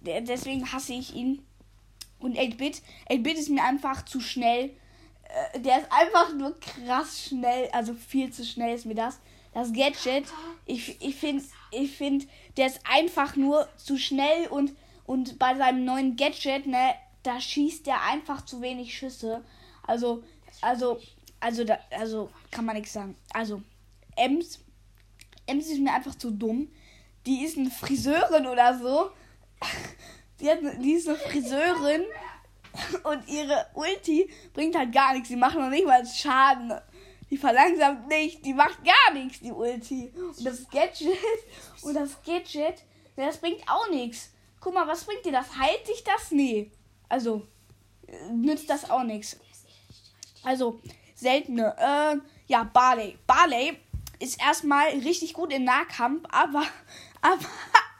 Deswegen 0.00 0.72
hasse 0.72 0.94
ich 0.94 1.14
ihn. 1.14 1.44
Und 2.18 2.36
8-Bit. 2.36 2.82
8-Bit 3.08 3.38
ist 3.38 3.48
mir 3.50 3.62
einfach 3.62 4.04
zu 4.04 4.20
schnell. 4.20 4.70
Äh, 5.54 5.60
Der 5.60 5.78
ist 5.78 5.92
einfach 5.92 6.34
nur 6.34 6.58
krass 6.58 7.22
schnell. 7.28 7.68
Also 7.72 7.94
viel 7.94 8.32
zu 8.32 8.44
schnell 8.44 8.74
ist 8.74 8.84
mir 8.84 8.94
das. 8.94 9.20
Das 9.54 9.72
Gadget. 9.72 10.26
Ich, 10.66 11.00
ich 11.00 11.14
finde, 11.16 11.44
ich 11.70 11.92
find, 11.96 12.26
der 12.56 12.66
ist 12.66 12.80
einfach 12.84 13.36
nur 13.36 13.68
zu 13.76 13.96
schnell 13.96 14.48
und, 14.48 14.72
und 15.06 15.38
bei 15.38 15.54
seinem 15.54 15.84
neuen 15.84 16.16
Gadget, 16.16 16.66
ne, 16.66 16.94
da 17.22 17.40
schießt 17.40 17.86
der 17.86 18.02
einfach 18.02 18.44
zu 18.44 18.60
wenig 18.60 18.96
Schüsse. 18.96 19.44
Also, 19.86 20.22
also, 20.60 21.00
also, 21.40 21.64
da, 21.64 21.78
also, 21.90 22.30
kann 22.50 22.64
man 22.64 22.76
nichts 22.76 22.92
sagen. 22.92 23.16
Also, 23.32 23.62
Ems, 24.16 24.60
Ems 25.46 25.66
ist 25.66 25.80
mir 25.80 25.92
einfach 25.92 26.14
zu 26.14 26.30
dumm. 26.30 26.70
Die 27.26 27.44
ist 27.44 27.58
eine 27.58 27.70
Friseurin 27.70 28.46
oder 28.46 28.78
so. 28.78 29.10
Die, 30.40 30.48
hat, 30.48 30.60
die 30.78 30.92
ist 30.92 31.06
eine 31.06 31.18
Friseurin 31.18 32.02
und 33.02 33.28
ihre 33.28 33.66
Ulti 33.74 34.30
bringt 34.54 34.74
halt 34.74 34.90
gar 34.90 35.12
nichts. 35.12 35.28
Die 35.28 35.36
macht 35.36 35.54
noch 35.54 35.68
nicht 35.68 35.86
mal 35.86 36.02
Schaden. 36.06 36.72
Die 37.28 37.36
verlangsamt 37.36 38.08
nicht, 38.08 38.44
die 38.44 38.54
macht 38.54 38.78
gar 38.82 39.14
nichts, 39.14 39.40
die 39.40 39.52
Ulti. 39.52 40.12
Und 40.16 40.44
das 40.44 40.68
Gadget, 40.68 41.16
und 41.82 41.94
das 41.94 42.22
Gadget, 42.24 42.82
das 43.16 43.36
bringt 43.38 43.62
auch 43.68 43.88
nichts. 43.90 44.30
Guck 44.60 44.74
mal, 44.74 44.86
was 44.86 45.04
bringt 45.04 45.24
dir 45.24 45.32
das? 45.32 45.56
Heilt 45.56 45.86
sich 45.86 46.02
das? 46.02 46.32
Nee. 46.32 46.72
Also, 47.10 47.46
nützt 48.32 48.70
das 48.70 48.88
auch 48.88 49.02
nichts. 49.02 49.36
Also, 50.42 50.80
seltene. 51.14 51.76
Äh, 51.76 52.16
ja, 52.46 52.64
Barley. 52.64 53.18
Barley 53.26 53.78
ist 54.18 54.40
erstmal 54.40 54.88
richtig 54.90 55.34
gut 55.34 55.52
im 55.52 55.64
Nahkampf, 55.64 56.24
aber, 56.30 56.62
aber 57.20 57.44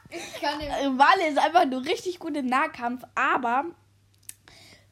Ich 0.09 0.41
kann 0.41 0.59
äh, 0.59 0.89
Barley 0.97 1.29
ist 1.29 1.37
einfach 1.37 1.65
nur 1.65 1.85
richtig 1.85 2.19
gut 2.19 2.35
im 2.35 2.47
Nahkampf, 2.47 3.03
aber 3.15 3.65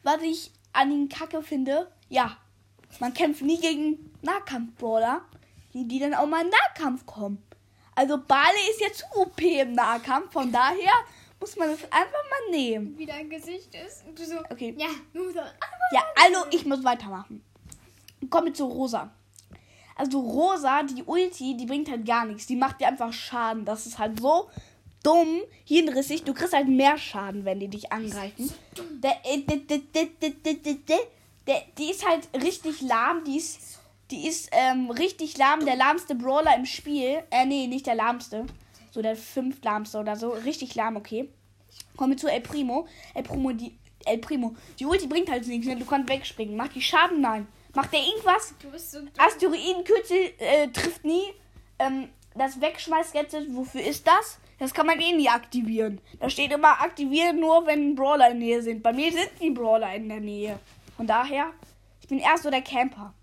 was 0.02 0.22
ich 0.22 0.52
an 0.72 0.90
ihm 0.90 1.08
kacke 1.08 1.42
finde, 1.42 1.90
ja, 2.08 2.36
man 3.00 3.14
kämpft 3.14 3.42
nie 3.42 3.60
gegen 3.60 4.12
Nahkampf-Brawler, 4.22 5.22
die, 5.74 5.86
die 5.86 5.98
dann 5.98 6.14
auch 6.14 6.26
mal 6.26 6.44
in 6.44 6.50
Nahkampf 6.50 7.06
kommen. 7.06 7.42
Also 7.94 8.18
Barley 8.18 8.70
ist 8.70 8.80
ja 8.80 8.92
zu 8.92 9.04
OP 9.20 9.40
im 9.40 9.72
Nahkampf, 9.72 10.32
von 10.32 10.50
daher 10.50 10.92
muss 11.40 11.56
man 11.56 11.70
das 11.70 11.82
einfach 11.84 12.22
mal 12.30 12.50
nehmen. 12.50 12.96
Wie 12.96 13.06
dein 13.06 13.28
Gesicht 13.28 13.74
ist. 13.74 14.06
Und 14.06 14.18
du 14.18 14.24
so, 14.24 14.38
okay. 14.50 14.74
Ja, 14.78 14.88
du 15.12 15.24
musst 15.24 15.38
einfach 15.38 15.58
Ja, 15.92 16.04
also 16.22 16.44
ich 16.50 16.64
muss 16.66 16.84
weitermachen. 16.84 17.42
Kommen 18.28 18.48
wir 18.48 18.54
zu 18.54 18.66
Rosa. 18.66 19.10
Also 19.96 20.20
Rosa, 20.20 20.82
die 20.82 21.02
Ulti, 21.02 21.56
die 21.56 21.66
bringt 21.66 21.90
halt 21.90 22.06
gar 22.06 22.24
nichts. 22.26 22.46
Die 22.46 22.56
macht 22.56 22.80
dir 22.80 22.88
einfach 22.88 23.12
Schaden. 23.12 23.64
Das 23.64 23.86
ist 23.86 23.98
halt 23.98 24.20
so 24.20 24.48
dumm, 25.02 25.40
hirnrissig. 25.64 26.24
Du 26.24 26.34
kriegst 26.34 26.54
halt 26.54 26.68
mehr 26.68 26.98
Schaden, 26.98 27.44
wenn 27.44 27.60
die 27.60 27.68
dich 27.68 27.90
angreifen. 27.92 28.52
Der, 31.46 31.62
die 31.78 31.90
ist 31.90 32.06
halt 32.06 32.28
richtig 32.34 32.82
lahm. 32.82 33.24
Die 33.24 33.36
ist, 33.36 33.78
die 34.10 34.26
ist 34.26 34.50
ähm, 34.52 34.90
richtig 34.90 35.36
lahm. 35.38 35.64
Der 35.64 35.76
lahmste 35.76 36.14
Brawler 36.14 36.54
im 36.56 36.66
Spiel. 36.66 37.22
Äh, 37.30 37.46
nee, 37.46 37.66
nicht 37.66 37.86
der 37.86 37.94
lahmste. 37.94 38.46
So 38.90 39.02
der 39.02 39.16
fünftlahmste 39.16 39.98
oder 39.98 40.16
so. 40.16 40.30
Richtig 40.30 40.74
lahm, 40.74 40.96
okay. 40.96 41.28
Kommen 41.96 42.12
wir 42.12 42.16
zu 42.16 42.28
El 42.28 42.40
Primo. 42.40 42.86
El 43.14 43.22
Primo, 43.22 43.52
die, 43.52 43.78
El 44.04 44.18
Primo. 44.18 44.54
Die 44.78 44.86
Ulti 44.86 45.06
bringt 45.06 45.30
halt 45.30 45.46
nichts. 45.46 45.66
Ne? 45.66 45.76
Du 45.76 45.84
kannst 45.84 46.08
wegspringen. 46.08 46.56
Macht 46.56 46.74
die 46.74 46.82
Schaden? 46.82 47.20
Nein. 47.20 47.46
Macht 47.74 47.92
der 47.92 48.00
irgendwas? 48.00 48.54
Du 48.60 48.70
bist 48.70 48.90
so. 48.90 48.98
Asteroidenkürzel 49.16 50.32
äh, 50.38 50.68
trifft 50.68 51.04
nie. 51.04 51.22
Ähm, 51.78 52.08
das 52.34 52.60
Wegschmeißgadget, 52.60 53.54
wofür 53.54 53.82
ist 53.82 54.06
das? 54.06 54.38
Das 54.58 54.74
kann 54.74 54.86
man 54.86 55.00
eh 55.00 55.12
nie 55.12 55.28
aktivieren. 55.28 56.00
Da 56.18 56.28
steht 56.28 56.52
immer 56.52 56.80
aktivieren 56.80 57.40
nur, 57.40 57.66
wenn 57.66 57.94
Brawler 57.94 58.30
in 58.30 58.40
der 58.40 58.48
Nähe 58.48 58.62
sind. 58.62 58.82
Bei 58.82 58.92
mir 58.92 59.10
sind 59.10 59.30
die 59.40 59.50
Brawler 59.50 59.94
in 59.94 60.08
der 60.08 60.20
Nähe. 60.20 60.58
Von 60.96 61.06
daher, 61.06 61.52
ich 62.00 62.08
bin 62.08 62.18
eher 62.18 62.36
so 62.38 62.50
der 62.50 62.62
Camper. 62.62 63.14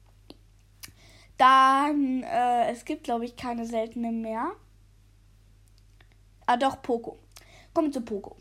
Dann, 1.37 2.23
äh, 2.23 2.71
es 2.71 2.85
gibt, 2.85 3.03
glaube 3.03 3.25
ich, 3.25 3.35
keine 3.35 3.65
seltenen 3.65 4.21
mehr. 4.21 4.51
Ah, 6.47 6.57
doch, 6.57 6.81
Poco. 6.81 7.19
Kommen 7.73 7.89
wir 7.89 7.93
zu 7.93 8.01
Poco. 8.01 8.37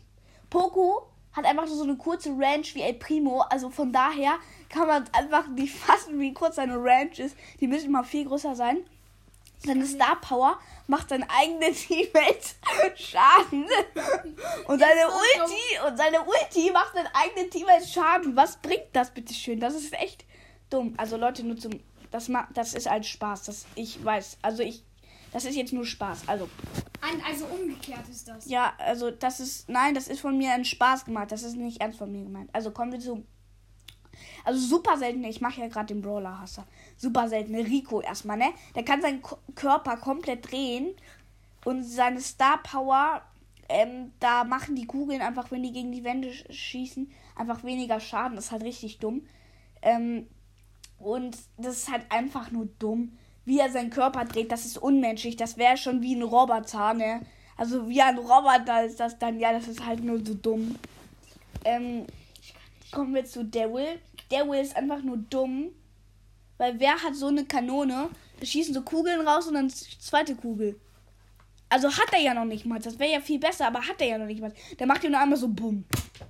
Poco 0.49 1.11
hat 1.33 1.45
einfach 1.45 1.67
so 1.67 1.83
eine 1.83 1.95
kurze 1.97 2.29
Range 2.29 2.65
wie 2.73 2.81
El 2.81 2.95
Primo. 2.95 3.41
Also 3.41 3.69
von 3.69 3.93
daher 3.93 4.39
kann 4.69 4.87
man 4.87 5.05
einfach 5.13 5.47
nicht 5.49 5.75
fassen, 5.75 6.19
wie 6.19 6.33
kurz 6.33 6.55
seine 6.55 6.75
Range 6.75 7.11
ist. 7.17 7.37
Die 7.59 7.67
müssen 7.67 7.91
mal 7.91 8.03
viel 8.03 8.25
größer 8.25 8.55
sein. 8.55 8.79
Seine 9.65 9.85
Star 9.85 10.19
Power 10.21 10.59
macht 10.87 11.09
seinen 11.09 11.27
eigenen 11.29 11.73
Teammates 11.73 12.55
Schaden. 12.95 13.65
Und 14.67 14.79
seine. 14.79 15.07
Ulti, 15.07 15.87
und 15.87 15.97
seine 15.97 16.21
Ulti 16.21 16.71
macht 16.71 16.93
seinen 16.93 17.09
eigenen 17.13 17.49
Teammates 17.49 17.91
Schaden. 17.91 18.35
Was 18.35 18.57
bringt 18.57 18.87
das 18.93 19.11
bitte 19.11 19.33
schön? 19.33 19.59
Das 19.59 19.75
ist 19.75 19.93
echt 19.93 20.25
dumm. 20.69 20.93
Also 20.97 21.17
Leute, 21.17 21.43
nur 21.43 21.57
zum, 21.57 21.71
das, 22.11 22.29
ma 22.29 22.47
das 22.53 22.73
ist 22.73 22.87
als 22.87 23.07
Spaß. 23.07 23.43
Das, 23.43 23.65
ich 23.75 24.03
weiß. 24.03 24.37
Also 24.41 24.63
ich. 24.63 24.83
Das 25.33 25.43
ist 25.43 25.55
jetzt 25.55 25.73
nur 25.73 25.85
Spaß. 25.85 26.23
Also. 26.27 26.49
Ein, 27.07 27.21
also 27.23 27.45
umgekehrt 27.45 28.07
ist 28.09 28.27
das. 28.27 28.49
Ja, 28.49 28.73
also 28.77 29.11
das 29.11 29.39
ist. 29.39 29.69
Nein, 29.69 29.93
das 29.95 30.07
ist 30.07 30.19
von 30.19 30.37
mir 30.37 30.51
ein 30.53 30.65
Spaß 30.65 31.05
gemacht. 31.05 31.31
Das 31.31 31.43
ist 31.43 31.55
nicht 31.55 31.81
ernst 31.81 31.99
von 31.99 32.11
mir 32.11 32.23
gemeint. 32.23 32.49
Also 32.53 32.71
kommen 32.71 32.91
wir 32.91 32.99
zu. 32.99 33.23
Also 34.43 34.59
super 34.59 34.97
selten, 34.97 35.23
ich 35.25 35.41
mache 35.41 35.61
ja 35.61 35.67
gerade 35.67 35.93
den 35.93 36.01
Brawler-Hasser. 36.01 36.65
Super 36.95 37.29
selten. 37.29 37.53
Rico 37.53 38.01
erstmal, 38.01 38.37
ne? 38.37 38.51
Der 38.75 38.83
kann 38.83 39.01
seinen 39.01 39.21
Ko 39.21 39.37
Körper 39.55 39.97
komplett 39.97 40.51
drehen 40.51 40.95
und 41.65 41.83
seine 41.83 42.21
Star 42.21 42.61
Power, 42.63 43.21
ähm, 43.69 44.13
da 44.19 44.43
machen 44.43 44.75
die 44.75 44.87
Kugeln 44.87 45.21
einfach, 45.21 45.51
wenn 45.51 45.63
die 45.63 45.73
gegen 45.73 45.91
die 45.91 46.03
Wände 46.03 46.31
schießen, 46.31 47.11
einfach 47.35 47.63
weniger 47.63 47.99
Schaden. 47.99 48.35
Das 48.35 48.45
ist 48.45 48.51
halt 48.51 48.63
richtig 48.63 48.99
dumm. 48.99 49.27
Ähm, 49.81 50.27
und 50.97 51.37
das 51.57 51.77
ist 51.77 51.91
halt 51.91 52.09
einfach 52.09 52.51
nur 52.51 52.67
dumm. 52.79 53.17
Wie 53.47 53.59
er 53.59 53.71
seinen 53.71 53.91
Körper 53.91 54.25
dreht, 54.25 54.51
das 54.51 54.65
ist 54.65 54.77
unmenschlich. 54.77 55.37
Das 55.37 55.57
wäre 55.57 55.77
schon 55.77 56.01
wie 56.01 56.13
ein 56.13 56.21
Roboter, 56.21 56.93
ne? 56.93 57.21
Also 57.55 57.87
wie 57.87 58.01
ein 58.01 58.17
Roboter 58.17 58.83
ist 58.83 58.99
das 58.99 59.17
dann. 59.19 59.39
Ja, 59.39 59.53
das 59.53 59.69
ist 59.69 59.85
halt 59.85 60.03
nur 60.03 60.19
so 60.19 60.33
dumm. 60.33 60.75
Ähm, 61.63 62.05
kommen 62.91 63.15
wir 63.15 63.23
zu 63.23 63.45
Daryl. 63.45 64.01
Daryl 64.29 64.59
ist 64.59 64.75
einfach 64.75 65.01
nur 65.01 65.15
dumm. 65.15 65.69
Weil 66.57 66.77
wer 66.81 67.01
hat 67.01 67.15
so 67.15 67.27
eine 67.27 67.45
Kanone? 67.45 68.09
Da 68.37 68.45
schießen 68.45 68.73
so 68.73 68.81
Kugeln 68.81 69.25
raus 69.25 69.47
und 69.47 69.53
dann 69.53 69.69
zweite 69.69 70.35
Kugel. 70.35 70.77
Also 71.69 71.87
hat 71.89 72.11
er 72.11 72.19
ja 72.19 72.33
noch 72.33 72.43
nicht 72.43 72.65
mal. 72.65 72.79
Das 72.79 72.99
wäre 72.99 73.13
ja 73.13 73.21
viel 73.21 73.39
besser, 73.39 73.67
aber 73.67 73.79
hat 73.79 74.01
er 74.01 74.07
ja 74.07 74.17
noch 74.17 74.25
nicht 74.25 74.41
mal. 74.41 74.53
Der 74.77 74.87
macht 74.87 75.05
ja 75.05 75.09
nur 75.09 75.21
einmal 75.21 75.39
so 75.39 75.47
bumm. 75.47 75.85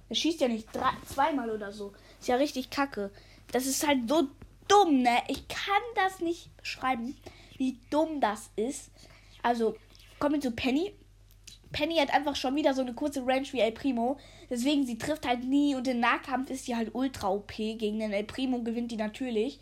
Der 0.08 0.14
schießt 0.14 0.40
ja 0.42 0.50
nicht 0.50 0.68
drei, 0.72 0.92
zweimal 1.12 1.50
oder 1.50 1.72
so. 1.72 1.94
Ist 2.20 2.28
ja 2.28 2.36
richtig 2.36 2.70
kacke. 2.70 3.10
Das 3.52 3.66
ist 3.66 3.88
halt 3.88 4.08
so 4.08 4.28
dumm, 4.68 5.02
ne? 5.02 5.18
Ich 5.28 5.48
kann 5.48 5.82
das 5.96 6.20
nicht 6.20 6.56
beschreiben, 6.58 7.16
wie 7.58 7.78
dumm 7.90 8.22
das 8.22 8.50
ist. 8.56 8.92
Also, 9.44 9.76
kommen 10.20 10.36
wir 10.36 10.42
zu 10.42 10.52
Penny. 10.52 10.94
Penny 11.72 11.98
hat 11.98 12.14
einfach 12.14 12.36
schon 12.36 12.56
wieder 12.56 12.74
so 12.74 12.82
eine 12.82 12.94
kurze 12.94 13.26
Range 13.26 13.48
wie 13.52 13.60
El 13.60 13.72
Primo. 13.72 14.18
Deswegen, 14.50 14.86
sie 14.86 14.98
trifft 14.98 15.28
halt 15.28 15.44
nie 15.44 15.76
und 15.76 15.88
im 15.88 16.00
Nahkampf 16.00 16.50
ist 16.50 16.66
sie 16.66 16.76
halt 16.76 16.94
ultra 16.94 17.30
OP. 17.30 17.52
Gegen 17.56 18.00
den 18.00 18.14
El 18.14 18.24
Primo 18.24 18.62
gewinnt 18.62 18.92
die 18.92 18.98
natürlich. 18.98 19.60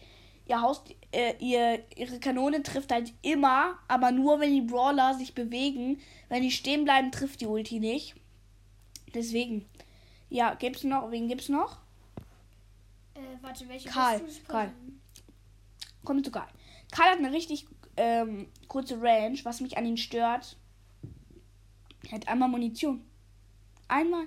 Ihr 0.48 0.62
Haus, 0.62 0.84
äh, 1.12 1.34
ihr, 1.40 1.84
ihre 1.96 2.20
Kanone 2.20 2.62
trifft 2.62 2.92
halt 2.92 3.12
immer, 3.24 3.80
aber 3.88 4.12
nur, 4.12 4.40
wenn 4.40 4.54
die 4.54 4.62
Brawler 4.62 5.16
sich 5.16 5.34
bewegen. 5.34 6.00
Wenn 6.30 6.44
die 6.44 6.52
stehen 6.52 6.84
bleiben, 6.84 7.12
trifft 7.12 7.42
die 7.42 7.48
Ulti 7.48 7.80
nicht. 7.80 8.16
Deswegen. 9.14 9.66
Ja, 10.30 10.54
gibt's 10.54 10.84
noch, 10.84 11.12
wen 11.12 11.28
gibt's 11.28 11.50
noch? 11.50 11.78
Äh, 13.16 13.20
warte, 13.42 13.68
welche 13.70 13.90
Karl? 13.90 14.22
Karl. 14.48 14.72
Kommt 16.06 16.26
zu 16.26 16.32
Karl. 16.32 16.48
Hat 16.98 17.18
eine 17.18 17.32
richtig 17.32 17.66
ähm, 17.98 18.48
kurze 18.68 19.02
Range, 19.02 19.38
was 19.44 19.60
mich 19.60 19.78
an 19.78 19.86
ihn 19.86 19.98
stört. 19.98 20.58
Er 22.06 22.14
hat 22.14 22.28
einmal 22.28 22.50
Munition. 22.50 23.04
Einmal. 23.88 24.26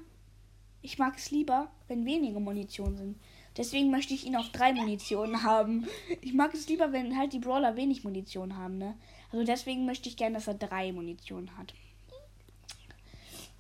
Ich 0.83 0.99
mag 0.99 1.17
es 1.17 1.31
lieber, 1.31 1.71
wenn 1.87 2.05
wenige 2.05 2.41
Munition 2.41 2.97
sind. 2.97 3.19
Deswegen 3.57 3.91
möchte 3.91 4.15
ich 4.15 4.27
ihn 4.27 4.37
auf 4.37 4.51
drei 4.51 4.73
Munitionen 4.73 5.43
haben. 5.43 5.87
Ich 6.21 6.35
mag 6.35 6.55
es 6.55 6.69
lieber, 6.69 6.93
wenn 6.93 7.17
halt 7.17 7.33
die 7.33 7.41
Brawler 7.41 7.77
wenig 7.77 8.05
Munition 8.05 8.57
haben, 8.57 8.79
ne? 8.79 8.95
Also 9.33 9.45
deswegen 9.45 9.85
möchte 9.85 10.09
ich 10.09 10.17
gerne, 10.17 10.37
dass 10.37 10.49
er 10.49 10.55
drei 10.55 10.93
Munitionen 10.93 11.57
hat. 11.59 11.75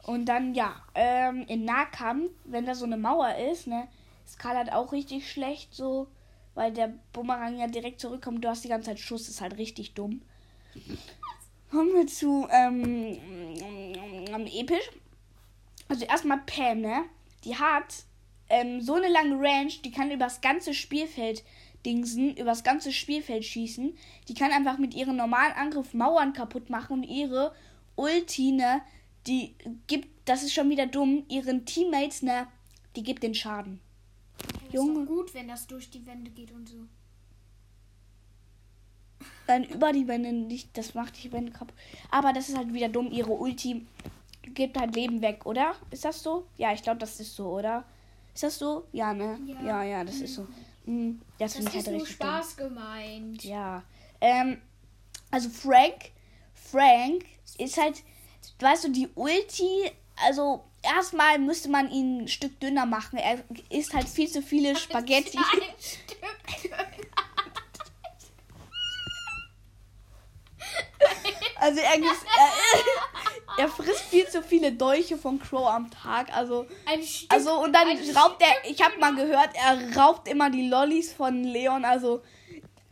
Und 0.08 0.24
dann, 0.24 0.54
ja, 0.54 0.74
ähm, 0.94 1.44
im 1.48 1.66
Nahkampf, 1.66 2.30
wenn 2.44 2.64
da 2.64 2.74
so 2.74 2.86
eine 2.86 2.96
Mauer 2.96 3.34
ist, 3.34 3.66
ne, 3.66 3.88
ist 4.24 4.38
Karl 4.38 4.56
halt 4.56 4.72
auch 4.72 4.92
richtig 4.92 5.30
schlecht, 5.30 5.74
so, 5.74 6.06
weil 6.58 6.72
der 6.72 6.92
Bumerang 7.12 7.56
ja 7.56 7.68
direkt 7.68 8.00
zurückkommt. 8.00 8.44
Du 8.44 8.48
hast 8.48 8.64
die 8.64 8.68
ganze 8.68 8.90
Zeit 8.90 8.98
Schuss, 8.98 9.28
ist 9.28 9.40
halt 9.40 9.56
richtig 9.58 9.94
dumm. 9.94 10.22
Kommen 11.70 11.94
wir 11.94 12.08
zu, 12.08 12.48
ähm, 12.50 13.16
ähm, 13.62 14.46
episch. 14.46 14.90
Also 15.86 16.04
erstmal 16.04 16.40
Pam, 16.46 16.80
ne? 16.80 17.04
Die 17.44 17.54
hat 17.54 18.02
ähm, 18.48 18.80
so 18.80 18.94
eine 18.94 19.08
lange 19.08 19.36
Range, 19.38 19.72
die 19.84 19.92
kann 19.92 20.10
übers 20.10 20.40
ganze 20.40 20.74
Spielfeld 20.74 21.44
dingsen, 21.86 22.36
übers 22.36 22.64
ganze 22.64 22.90
Spielfeld 22.90 23.44
schießen. 23.44 23.96
Die 24.26 24.34
kann 24.34 24.50
einfach 24.50 24.78
mit 24.78 24.94
ihrem 24.94 25.14
normalen 25.14 25.52
Angriff 25.52 25.94
Mauern 25.94 26.32
kaputt 26.32 26.70
machen 26.70 26.94
und 26.94 27.02
ihre 27.04 27.54
Ulti, 27.94 28.50
ne, 28.50 28.82
die 29.28 29.54
gibt, 29.86 30.08
das 30.24 30.42
ist 30.42 30.54
schon 30.54 30.70
wieder 30.70 30.86
dumm, 30.86 31.24
ihren 31.28 31.66
Teammates, 31.66 32.22
ne, 32.22 32.48
die 32.96 33.04
gibt 33.04 33.22
den 33.22 33.36
Schaden. 33.36 33.80
Junge. 34.72 35.00
ist 35.02 35.06
gut, 35.06 35.34
wenn 35.34 35.48
das 35.48 35.66
durch 35.66 35.90
die 35.90 36.04
Wände 36.06 36.30
geht 36.30 36.52
und 36.52 36.68
so. 36.68 36.76
Dann 39.46 39.64
über 39.64 39.92
die 39.92 40.06
Wände 40.06 40.32
nicht, 40.32 40.76
das 40.76 40.94
macht 40.94 41.22
die 41.22 41.32
Wände 41.32 41.52
kaputt. 41.52 41.74
Aber 42.10 42.32
das 42.32 42.48
ist 42.48 42.56
halt 42.56 42.72
wieder 42.72 42.88
dumm, 42.88 43.10
ihre 43.10 43.32
Ulti 43.32 43.86
gibt 44.54 44.78
halt 44.78 44.94
Leben 44.94 45.20
weg, 45.22 45.44
oder? 45.46 45.74
Ist 45.90 46.04
das 46.04 46.22
so? 46.22 46.46
Ja, 46.56 46.72
ich 46.72 46.82
glaube, 46.82 46.98
das 46.98 47.18
ist 47.20 47.34
so, 47.34 47.50
oder? 47.50 47.84
Ist 48.34 48.42
das 48.42 48.58
so? 48.58 48.86
Ja, 48.92 49.12
ne? 49.12 49.38
Ja. 49.46 49.62
Ja, 49.62 49.82
ja, 49.82 50.04
das 50.04 50.16
ist 50.16 50.34
so. 50.34 50.46
Mhm, 50.86 51.20
das 51.38 51.52
Das 51.54 51.54
finde 51.54 51.70
ich 51.70 51.76
ist 51.78 51.86
halt 51.86 51.96
nur 51.96 52.02
richtig 52.06 52.18
dumm. 52.18 52.28
Spaß 52.28 52.56
gemeint. 52.56 53.44
Ja. 53.44 53.82
Ähm, 54.20 54.58
also 55.30 55.48
Frank, 55.50 56.12
Frank 56.54 57.24
ist 57.58 57.76
halt, 57.78 58.02
weißt 58.60 58.84
du, 58.84 58.92
die 58.92 59.08
Ulti, 59.14 59.90
also 60.26 60.64
erstmal 60.82 61.38
müsste 61.38 61.68
man 61.68 61.90
ihn 61.90 62.24
ein 62.24 62.28
Stück 62.28 62.58
dünner 62.60 62.86
machen. 62.86 63.18
Er 63.18 63.42
isst 63.70 63.94
halt 63.94 64.08
viel 64.08 64.28
zu 64.28 64.42
viele 64.42 64.76
Spaghetti. 64.76 65.38
Ein 65.38 65.44
Stück. 65.78 66.18
Also 71.60 71.80
er, 71.80 71.94
er, 71.94 72.02
er 73.58 73.68
frisst 73.68 74.04
viel 74.04 74.28
zu 74.28 74.42
viele 74.42 74.72
Dolche 74.72 75.18
von 75.18 75.40
Crow 75.40 75.66
am 75.66 75.90
Tag. 75.90 76.32
Also, 76.32 76.66
Stück. 77.04 77.32
also 77.32 77.62
und 77.62 77.72
dann 77.72 77.88
raubt 78.16 78.40
er, 78.42 78.70
ich 78.70 78.80
habe 78.80 78.98
mal 78.98 79.14
gehört, 79.14 79.50
er 79.54 79.96
raubt 79.96 80.28
immer 80.28 80.50
die 80.50 80.68
Lollis 80.68 81.12
von 81.12 81.42
Leon. 81.42 81.84
Also 81.84 82.22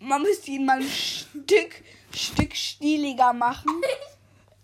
man 0.00 0.22
müsste 0.22 0.50
ihn 0.50 0.66
mal 0.66 0.80
ein 0.80 0.88
Stück, 0.88 1.82
Stück 2.14 2.54
stieliger 2.56 3.32
machen. 3.32 3.70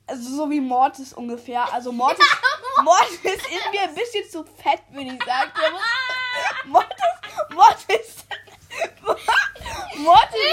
Also 0.06 0.36
so 0.36 0.50
wie 0.50 0.60
Mortis 0.60 1.12
ungefähr. 1.12 1.72
Also 1.72 1.92
Mortis, 1.92 2.26
Mortis 2.82 3.20
ist 3.24 3.70
mir 3.72 3.82
ein 3.82 3.94
bisschen 3.94 4.28
zu 4.30 4.44
fett, 4.44 4.82
würde 4.90 5.14
ich 5.14 5.24
sagen. 5.24 5.50
Mortis, 6.66 6.88
Mortis, 7.54 8.24
Mortis. 9.96 10.52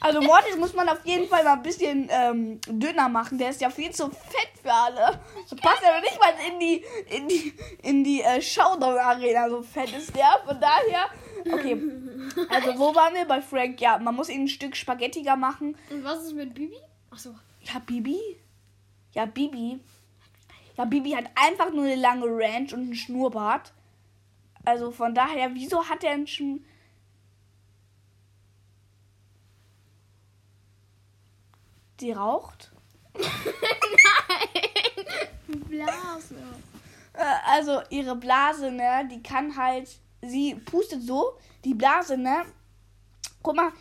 Also 0.00 0.20
Mortis 0.20 0.56
muss 0.56 0.72
man 0.72 0.88
auf 0.88 1.04
jeden 1.04 1.28
Fall 1.28 1.42
mal 1.42 1.54
ein 1.54 1.62
bisschen 1.62 2.08
ähm, 2.10 2.60
dünner 2.68 3.08
machen. 3.08 3.38
Der 3.38 3.50
ist 3.50 3.60
ja 3.60 3.70
viel 3.70 3.90
zu 3.90 4.08
fett 4.08 4.50
für 4.62 4.72
alle. 4.72 5.20
So 5.46 5.56
passt 5.56 5.82
er 5.82 5.96
noch 5.96 6.02
nicht 6.02 6.20
mal 6.20 6.32
in 6.48 6.60
die 6.60 6.84
in 7.10 7.28
die 7.28 7.54
in 7.82 8.04
die 8.04 8.22
äh, 8.22 8.40
Showdown 8.40 8.98
Arena. 8.98 9.48
So 9.48 9.62
fett 9.62 9.92
ist 9.96 10.14
der. 10.14 10.40
Von 10.44 10.60
daher. 10.60 11.10
Okay. 11.52 11.80
Also 12.50 12.78
wo 12.78 12.94
waren 12.94 13.14
wir 13.14 13.24
bei 13.24 13.40
Frank? 13.42 13.80
Ja, 13.80 13.98
man 13.98 14.14
muss 14.14 14.28
ihn 14.28 14.44
ein 14.44 14.48
Stück 14.48 14.76
spaghettiger 14.76 15.36
machen. 15.36 15.76
Und 15.90 16.04
was 16.04 16.22
ist 16.22 16.34
mit 16.34 16.54
Bibi? 16.54 16.76
Achso. 17.16 17.34
Ja, 17.62 17.78
Bibi? 17.78 18.20
Ja, 19.14 19.24
Bibi. 19.24 19.80
Ja, 20.76 20.84
Bibi 20.84 21.12
hat 21.12 21.24
einfach 21.34 21.72
nur 21.72 21.84
eine 21.84 21.94
lange 21.94 22.26
Range 22.26 22.74
und 22.74 22.80
einen 22.80 22.94
Schnurrbart. 22.94 23.72
Also 24.66 24.90
von 24.90 25.14
daher, 25.14 25.54
wieso 25.54 25.88
hat 25.88 26.04
er 26.04 26.12
einen 26.12 26.26
Schnur... 26.26 26.58
Die 32.00 32.12
raucht? 32.12 32.70
Blase. 35.46 36.36
Äh, 37.14 37.36
also 37.46 37.80
ihre 37.88 38.14
Blase, 38.14 38.70
ne, 38.70 39.08
die 39.10 39.22
kann 39.22 39.56
halt, 39.56 39.88
sie 40.20 40.54
pustet 40.56 41.02
so, 41.02 41.38
die 41.64 41.72
Blase, 41.72 42.18
ne, 42.18 42.44
guck 43.42 43.56
mal, 43.56 43.72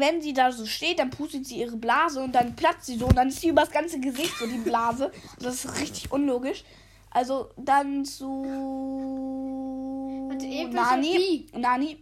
wenn 0.00 0.20
sie 0.22 0.32
da 0.32 0.52
so 0.52 0.66
steht, 0.66 0.98
dann 0.98 1.10
pustet 1.10 1.46
sie 1.46 1.58
ihre 1.58 1.76
Blase 1.76 2.22
und 2.22 2.34
dann 2.34 2.54
platzt 2.54 2.86
sie 2.86 2.96
so 2.96 3.06
und 3.06 3.16
dann 3.16 3.28
ist 3.28 3.40
sie 3.40 3.48
übers 3.48 3.70
ganze 3.70 4.00
Gesicht 4.00 4.36
so 4.38 4.46
die 4.46 4.58
Blase. 4.58 5.06
Also 5.06 5.12
das 5.40 5.64
ist 5.64 5.80
richtig 5.80 6.12
unlogisch. 6.12 6.64
Also 7.10 7.50
dann 7.56 8.04
zu 8.04 8.42
Nani. 10.72 11.46
Nani. 11.54 11.98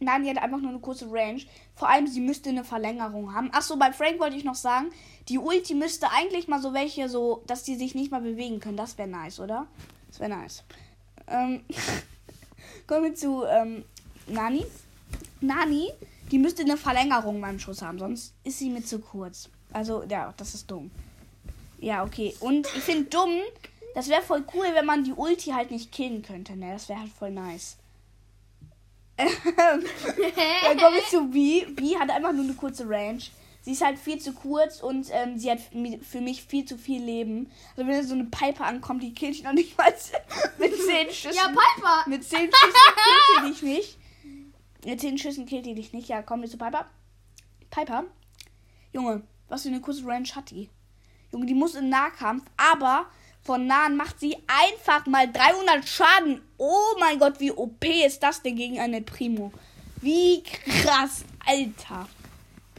Nani 0.00 0.28
hat 0.28 0.38
einfach 0.38 0.60
nur 0.60 0.70
eine 0.70 0.80
kurze 0.80 1.10
Range. 1.10 1.40
Vor 1.74 1.88
allem, 1.88 2.06
sie 2.06 2.20
müsste 2.20 2.50
eine 2.50 2.64
Verlängerung 2.64 3.34
haben. 3.34 3.50
Achso, 3.52 3.76
bei 3.76 3.92
Frank 3.92 4.18
wollte 4.18 4.36
ich 4.36 4.44
noch 4.44 4.54
sagen, 4.54 4.90
die 5.28 5.38
Ulti 5.38 5.74
müsste 5.74 6.10
eigentlich 6.10 6.48
mal 6.48 6.60
so 6.60 6.74
welche, 6.74 7.08
so, 7.08 7.42
dass 7.46 7.62
die 7.62 7.76
sich 7.76 7.94
nicht 7.94 8.10
mal 8.10 8.20
bewegen 8.20 8.60
können. 8.60 8.76
Das 8.76 8.98
wäre 8.98 9.08
nice, 9.08 9.40
oder? 9.40 9.66
Das 10.08 10.20
wäre 10.20 10.30
nice. 10.30 10.64
Ähm, 11.26 11.62
kommen 12.86 13.04
wir 13.04 13.14
zu 13.14 13.44
ähm, 13.44 13.84
Nani. 14.26 14.66
Nani, 15.40 15.90
die 16.30 16.38
müsste 16.38 16.62
eine 16.62 16.76
Verlängerung 16.76 17.40
beim 17.40 17.58
Schuss 17.58 17.82
haben, 17.82 17.98
sonst 17.98 18.34
ist 18.44 18.58
sie 18.58 18.70
mir 18.70 18.84
zu 18.84 18.98
kurz. 18.98 19.48
Also, 19.72 20.04
ja, 20.04 20.32
das 20.36 20.54
ist 20.54 20.70
dumm. 20.70 20.90
Ja, 21.78 22.04
okay. 22.04 22.34
Und 22.40 22.66
ich 22.76 22.82
finde 22.82 23.04
dumm, 23.04 23.40
das 23.94 24.08
wäre 24.08 24.22
voll 24.22 24.44
cool, 24.54 24.66
wenn 24.72 24.86
man 24.86 25.04
die 25.04 25.12
Ulti 25.12 25.50
halt 25.50 25.70
nicht 25.70 25.92
killen 25.92 26.22
könnte, 26.22 26.56
ne? 26.56 26.72
Das 26.72 26.88
wäre 26.88 27.00
halt 27.00 27.12
voll 27.12 27.30
nice. 27.30 27.76
Dann 29.16 30.78
komme 30.78 30.98
ich 30.98 31.08
zu 31.08 31.28
B. 31.28 31.64
B 31.66 31.96
hat 31.96 32.10
einfach 32.10 32.32
nur 32.32 32.44
eine 32.44 32.54
kurze 32.54 32.88
Range. 32.88 33.20
Sie 33.62 33.72
ist 33.72 33.82
halt 33.82 33.98
viel 33.98 34.18
zu 34.18 34.34
kurz 34.34 34.82
und 34.82 35.06
ähm, 35.10 35.38
sie 35.38 35.50
hat 35.50 35.58
für 35.60 36.20
mich 36.20 36.44
viel 36.44 36.66
zu 36.66 36.76
viel 36.76 37.02
Leben. 37.02 37.50
Also 37.76 37.88
wenn 37.88 38.06
so 38.06 38.14
eine 38.14 38.24
Piper 38.24 38.66
ankommt, 38.66 39.02
die 39.02 39.14
killt 39.14 39.36
ich 39.36 39.42
noch 39.42 39.52
nicht 39.52 39.78
mal 39.78 39.94
mit 40.58 40.74
10 40.74 41.10
Schüssen. 41.10 41.32
Ja, 41.34 41.48
Piper! 41.48 42.08
Mit 42.08 42.24
10 42.24 42.40
Schüssen 42.40 42.74
killt 43.36 43.54
dich 43.54 43.62
nicht. 43.62 43.98
Mit 44.84 45.00
10 45.00 45.18
Schüssen 45.18 45.46
killt 45.46 45.66
die 45.66 45.74
dich 45.74 45.92
nicht. 45.92 46.08
Ja, 46.08 46.22
komm 46.22 46.42
wir 46.42 46.48
zu 46.48 46.58
Piper. 46.58 46.86
Piper. 47.70 48.04
Junge, 48.92 49.22
was 49.48 49.62
für 49.62 49.68
eine 49.68 49.80
kurze 49.80 50.06
Range 50.06 50.28
hat 50.34 50.50
die? 50.50 50.68
Junge, 51.32 51.46
die 51.46 51.54
muss 51.54 51.74
im 51.74 51.88
Nahkampf, 51.88 52.44
aber 52.56 53.06
von 53.42 53.66
nahen 53.66 53.96
macht 53.96 54.20
sie 54.20 54.36
einfach 54.46 55.06
mal 55.06 55.30
300 55.30 55.86
Schaden. 55.86 56.42
Oh 56.58 56.96
mein 57.00 57.18
Gott, 57.18 57.40
wie 57.40 57.50
OP 57.50 57.84
ist 57.84 58.22
das 58.22 58.42
denn 58.42 58.56
gegen 58.56 58.78
eine 58.78 59.02
Primo? 59.02 59.52
Wie 60.00 60.42
krass, 60.42 61.24
Alter 61.44 62.06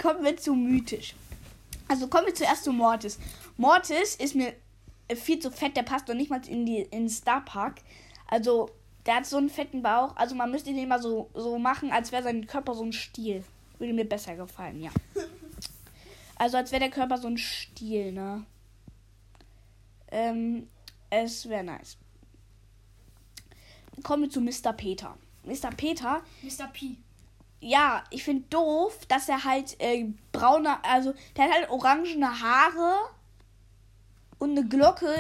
kommen 0.02 0.24
wir 0.24 0.38
zu 0.38 0.54
mythisch. 0.54 1.16
Also 1.88 2.08
kommen 2.08 2.28
wir 2.28 2.36
zuerst 2.36 2.64
zu 2.64 2.72
Mortis. 2.72 3.20
Mortis 3.58 4.16
ist 4.16 4.36
mir 4.36 4.54
viel 5.16 5.40
zu 5.40 5.52
fett, 5.52 5.78
der 5.78 5.84
passt 5.84 6.10
doch 6.10 6.14
nicht 6.14 6.30
mal 6.30 6.42
in 6.48 6.66
die 6.66 6.82
in 6.82 7.10
Star 7.10 7.44
Park. 7.44 7.82
Also, 8.28 8.70
der 9.06 9.16
hat 9.16 9.26
so 9.26 9.38
einen 9.38 9.50
fetten 9.50 9.82
Bauch. 9.82 10.16
Also 10.16 10.36
man 10.36 10.52
müsste 10.52 10.74
den 10.74 10.88
mal 10.88 11.02
so, 11.02 11.30
so 11.34 11.58
machen, 11.58 11.92
als 11.92 12.12
wäre 12.12 12.24
sein 12.24 12.48
Körper 12.48 12.74
so 12.74 12.84
ein 12.84 12.94
Stiel. 12.94 13.44
Würde 13.78 13.94
mir 13.94 14.06
besser 14.06 14.36
gefallen, 14.36 14.82
ja. 14.82 14.92
Also 16.38 16.58
als 16.58 16.72
wäre 16.72 16.82
der 16.82 16.92
Körper 16.92 17.18
so 17.18 17.28
ein 17.28 17.38
Stiel, 17.38 18.12
ne? 18.12 18.46
Ähm, 20.12 20.68
es 21.10 21.48
wäre 21.48 21.64
nice. 21.64 21.98
Kommen 24.04 24.24
wir 24.24 24.30
zu 24.30 24.42
Mr. 24.42 24.74
Peter. 24.74 25.18
Mr. 25.44 25.70
Peter. 25.76 26.22
Mr. 26.42 26.68
P 26.74 26.98
ja, 27.66 28.04
ich 28.12 28.24
finde 28.24 28.44
doof, 28.50 29.06
dass 29.08 29.28
er 29.28 29.44
halt 29.44 29.76
äh, 29.80 30.06
braune, 30.32 30.84
also 30.84 31.16
der 31.36 31.46
hat 31.46 31.54
halt 31.54 31.70
orangene 31.72 32.42
Haare 32.42 32.96
und 34.38 34.52
eine 34.52 34.68
Glocke 34.68 35.16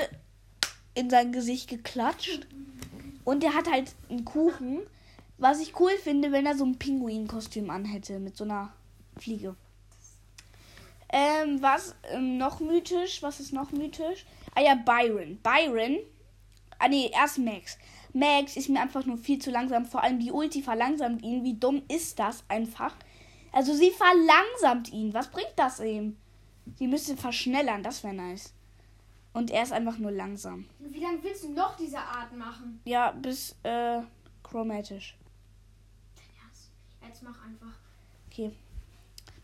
in 0.93 1.09
sein 1.09 1.31
Gesicht 1.31 1.69
geklatscht. 1.69 2.45
Und 3.25 3.43
der 3.43 3.53
hat 3.53 3.69
halt 3.69 3.93
einen 4.09 4.23
Kuchen, 4.23 4.79
was 5.38 5.59
ich 5.59 5.77
cool 5.79 5.91
finde, 6.01 6.31
wenn 6.31 6.45
er 6.45 6.55
so 6.55 6.63
ein 6.63 6.77
Pinguin-Kostüm 6.79 7.69
anhätte 7.69 8.19
mit 8.19 8.38
so 8.38 8.45
einer 8.45 8.71
Fliege. 9.17 9.55
Ähm, 11.09 11.61
was 11.61 11.95
ähm, 12.11 12.38
noch 12.38 12.59
mythisch? 12.59 13.21
Was 13.21 13.39
ist 13.39 13.51
noch 13.51 13.71
mythisch? 13.71 14.25
Ah 14.53 14.61
ja, 14.61 14.75
Byron. 14.75 15.39
Byron. 15.41 15.97
Ah 16.79 16.88
nee, 16.88 17.11
erst 17.13 17.39
Max. 17.39 17.77
Max 18.13 18.55
ist 18.55 18.69
mir 18.69 18.81
einfach 18.81 19.05
nur 19.05 19.17
viel 19.17 19.39
zu 19.39 19.51
langsam. 19.51 19.85
Vor 19.85 20.03
allem 20.03 20.19
die 20.19 20.31
Ulti 20.31 20.61
verlangsamt 20.61 21.21
ihn. 21.21 21.43
Wie 21.43 21.53
dumm 21.53 21.83
ist 21.89 22.19
das 22.19 22.43
einfach? 22.47 22.95
Also 23.51 23.73
sie 23.73 23.91
verlangsamt 23.91 24.91
ihn. 24.91 25.13
Was 25.13 25.31
bringt 25.31 25.53
das 25.55 25.79
ihm? 25.79 26.17
Sie 26.77 26.88
müsste 26.88 27.17
verschnellern. 27.17 27.83
Das 27.83 28.03
wäre 28.03 28.13
nice. 28.13 28.54
Und 29.35 29.51
er 29.51 29.63
ist 29.63 29.73
einfach 29.73 29.97
nur 29.97 30.11
langsam. 30.11 30.65
Wie 30.79 31.01
lange 31.01 31.21
willst 31.21 31.43
du 31.43 31.49
noch 31.51 31.75
diese 31.75 31.97
Art 31.99 32.33
machen? 32.35 32.79
Ja, 32.85 33.11
bis 33.11 33.53
äh, 33.63 33.99
chromatisch. 34.41 35.17
Jetzt 37.05 37.21
mach 37.21 37.45
einfach. 37.45 37.77
Okay. 38.31 38.51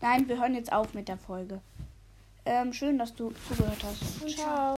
Nein, 0.00 0.26
wir 0.28 0.40
hören 0.40 0.54
jetzt 0.54 0.72
auf 0.72 0.94
mit 0.94 1.08
der 1.08 1.18
Folge. 1.18 1.60
Ähm, 2.46 2.72
schön, 2.72 2.98
dass 2.98 3.14
du 3.14 3.32
zugehört 3.48 3.84
hast. 3.84 4.28
Ciao. 4.30 4.70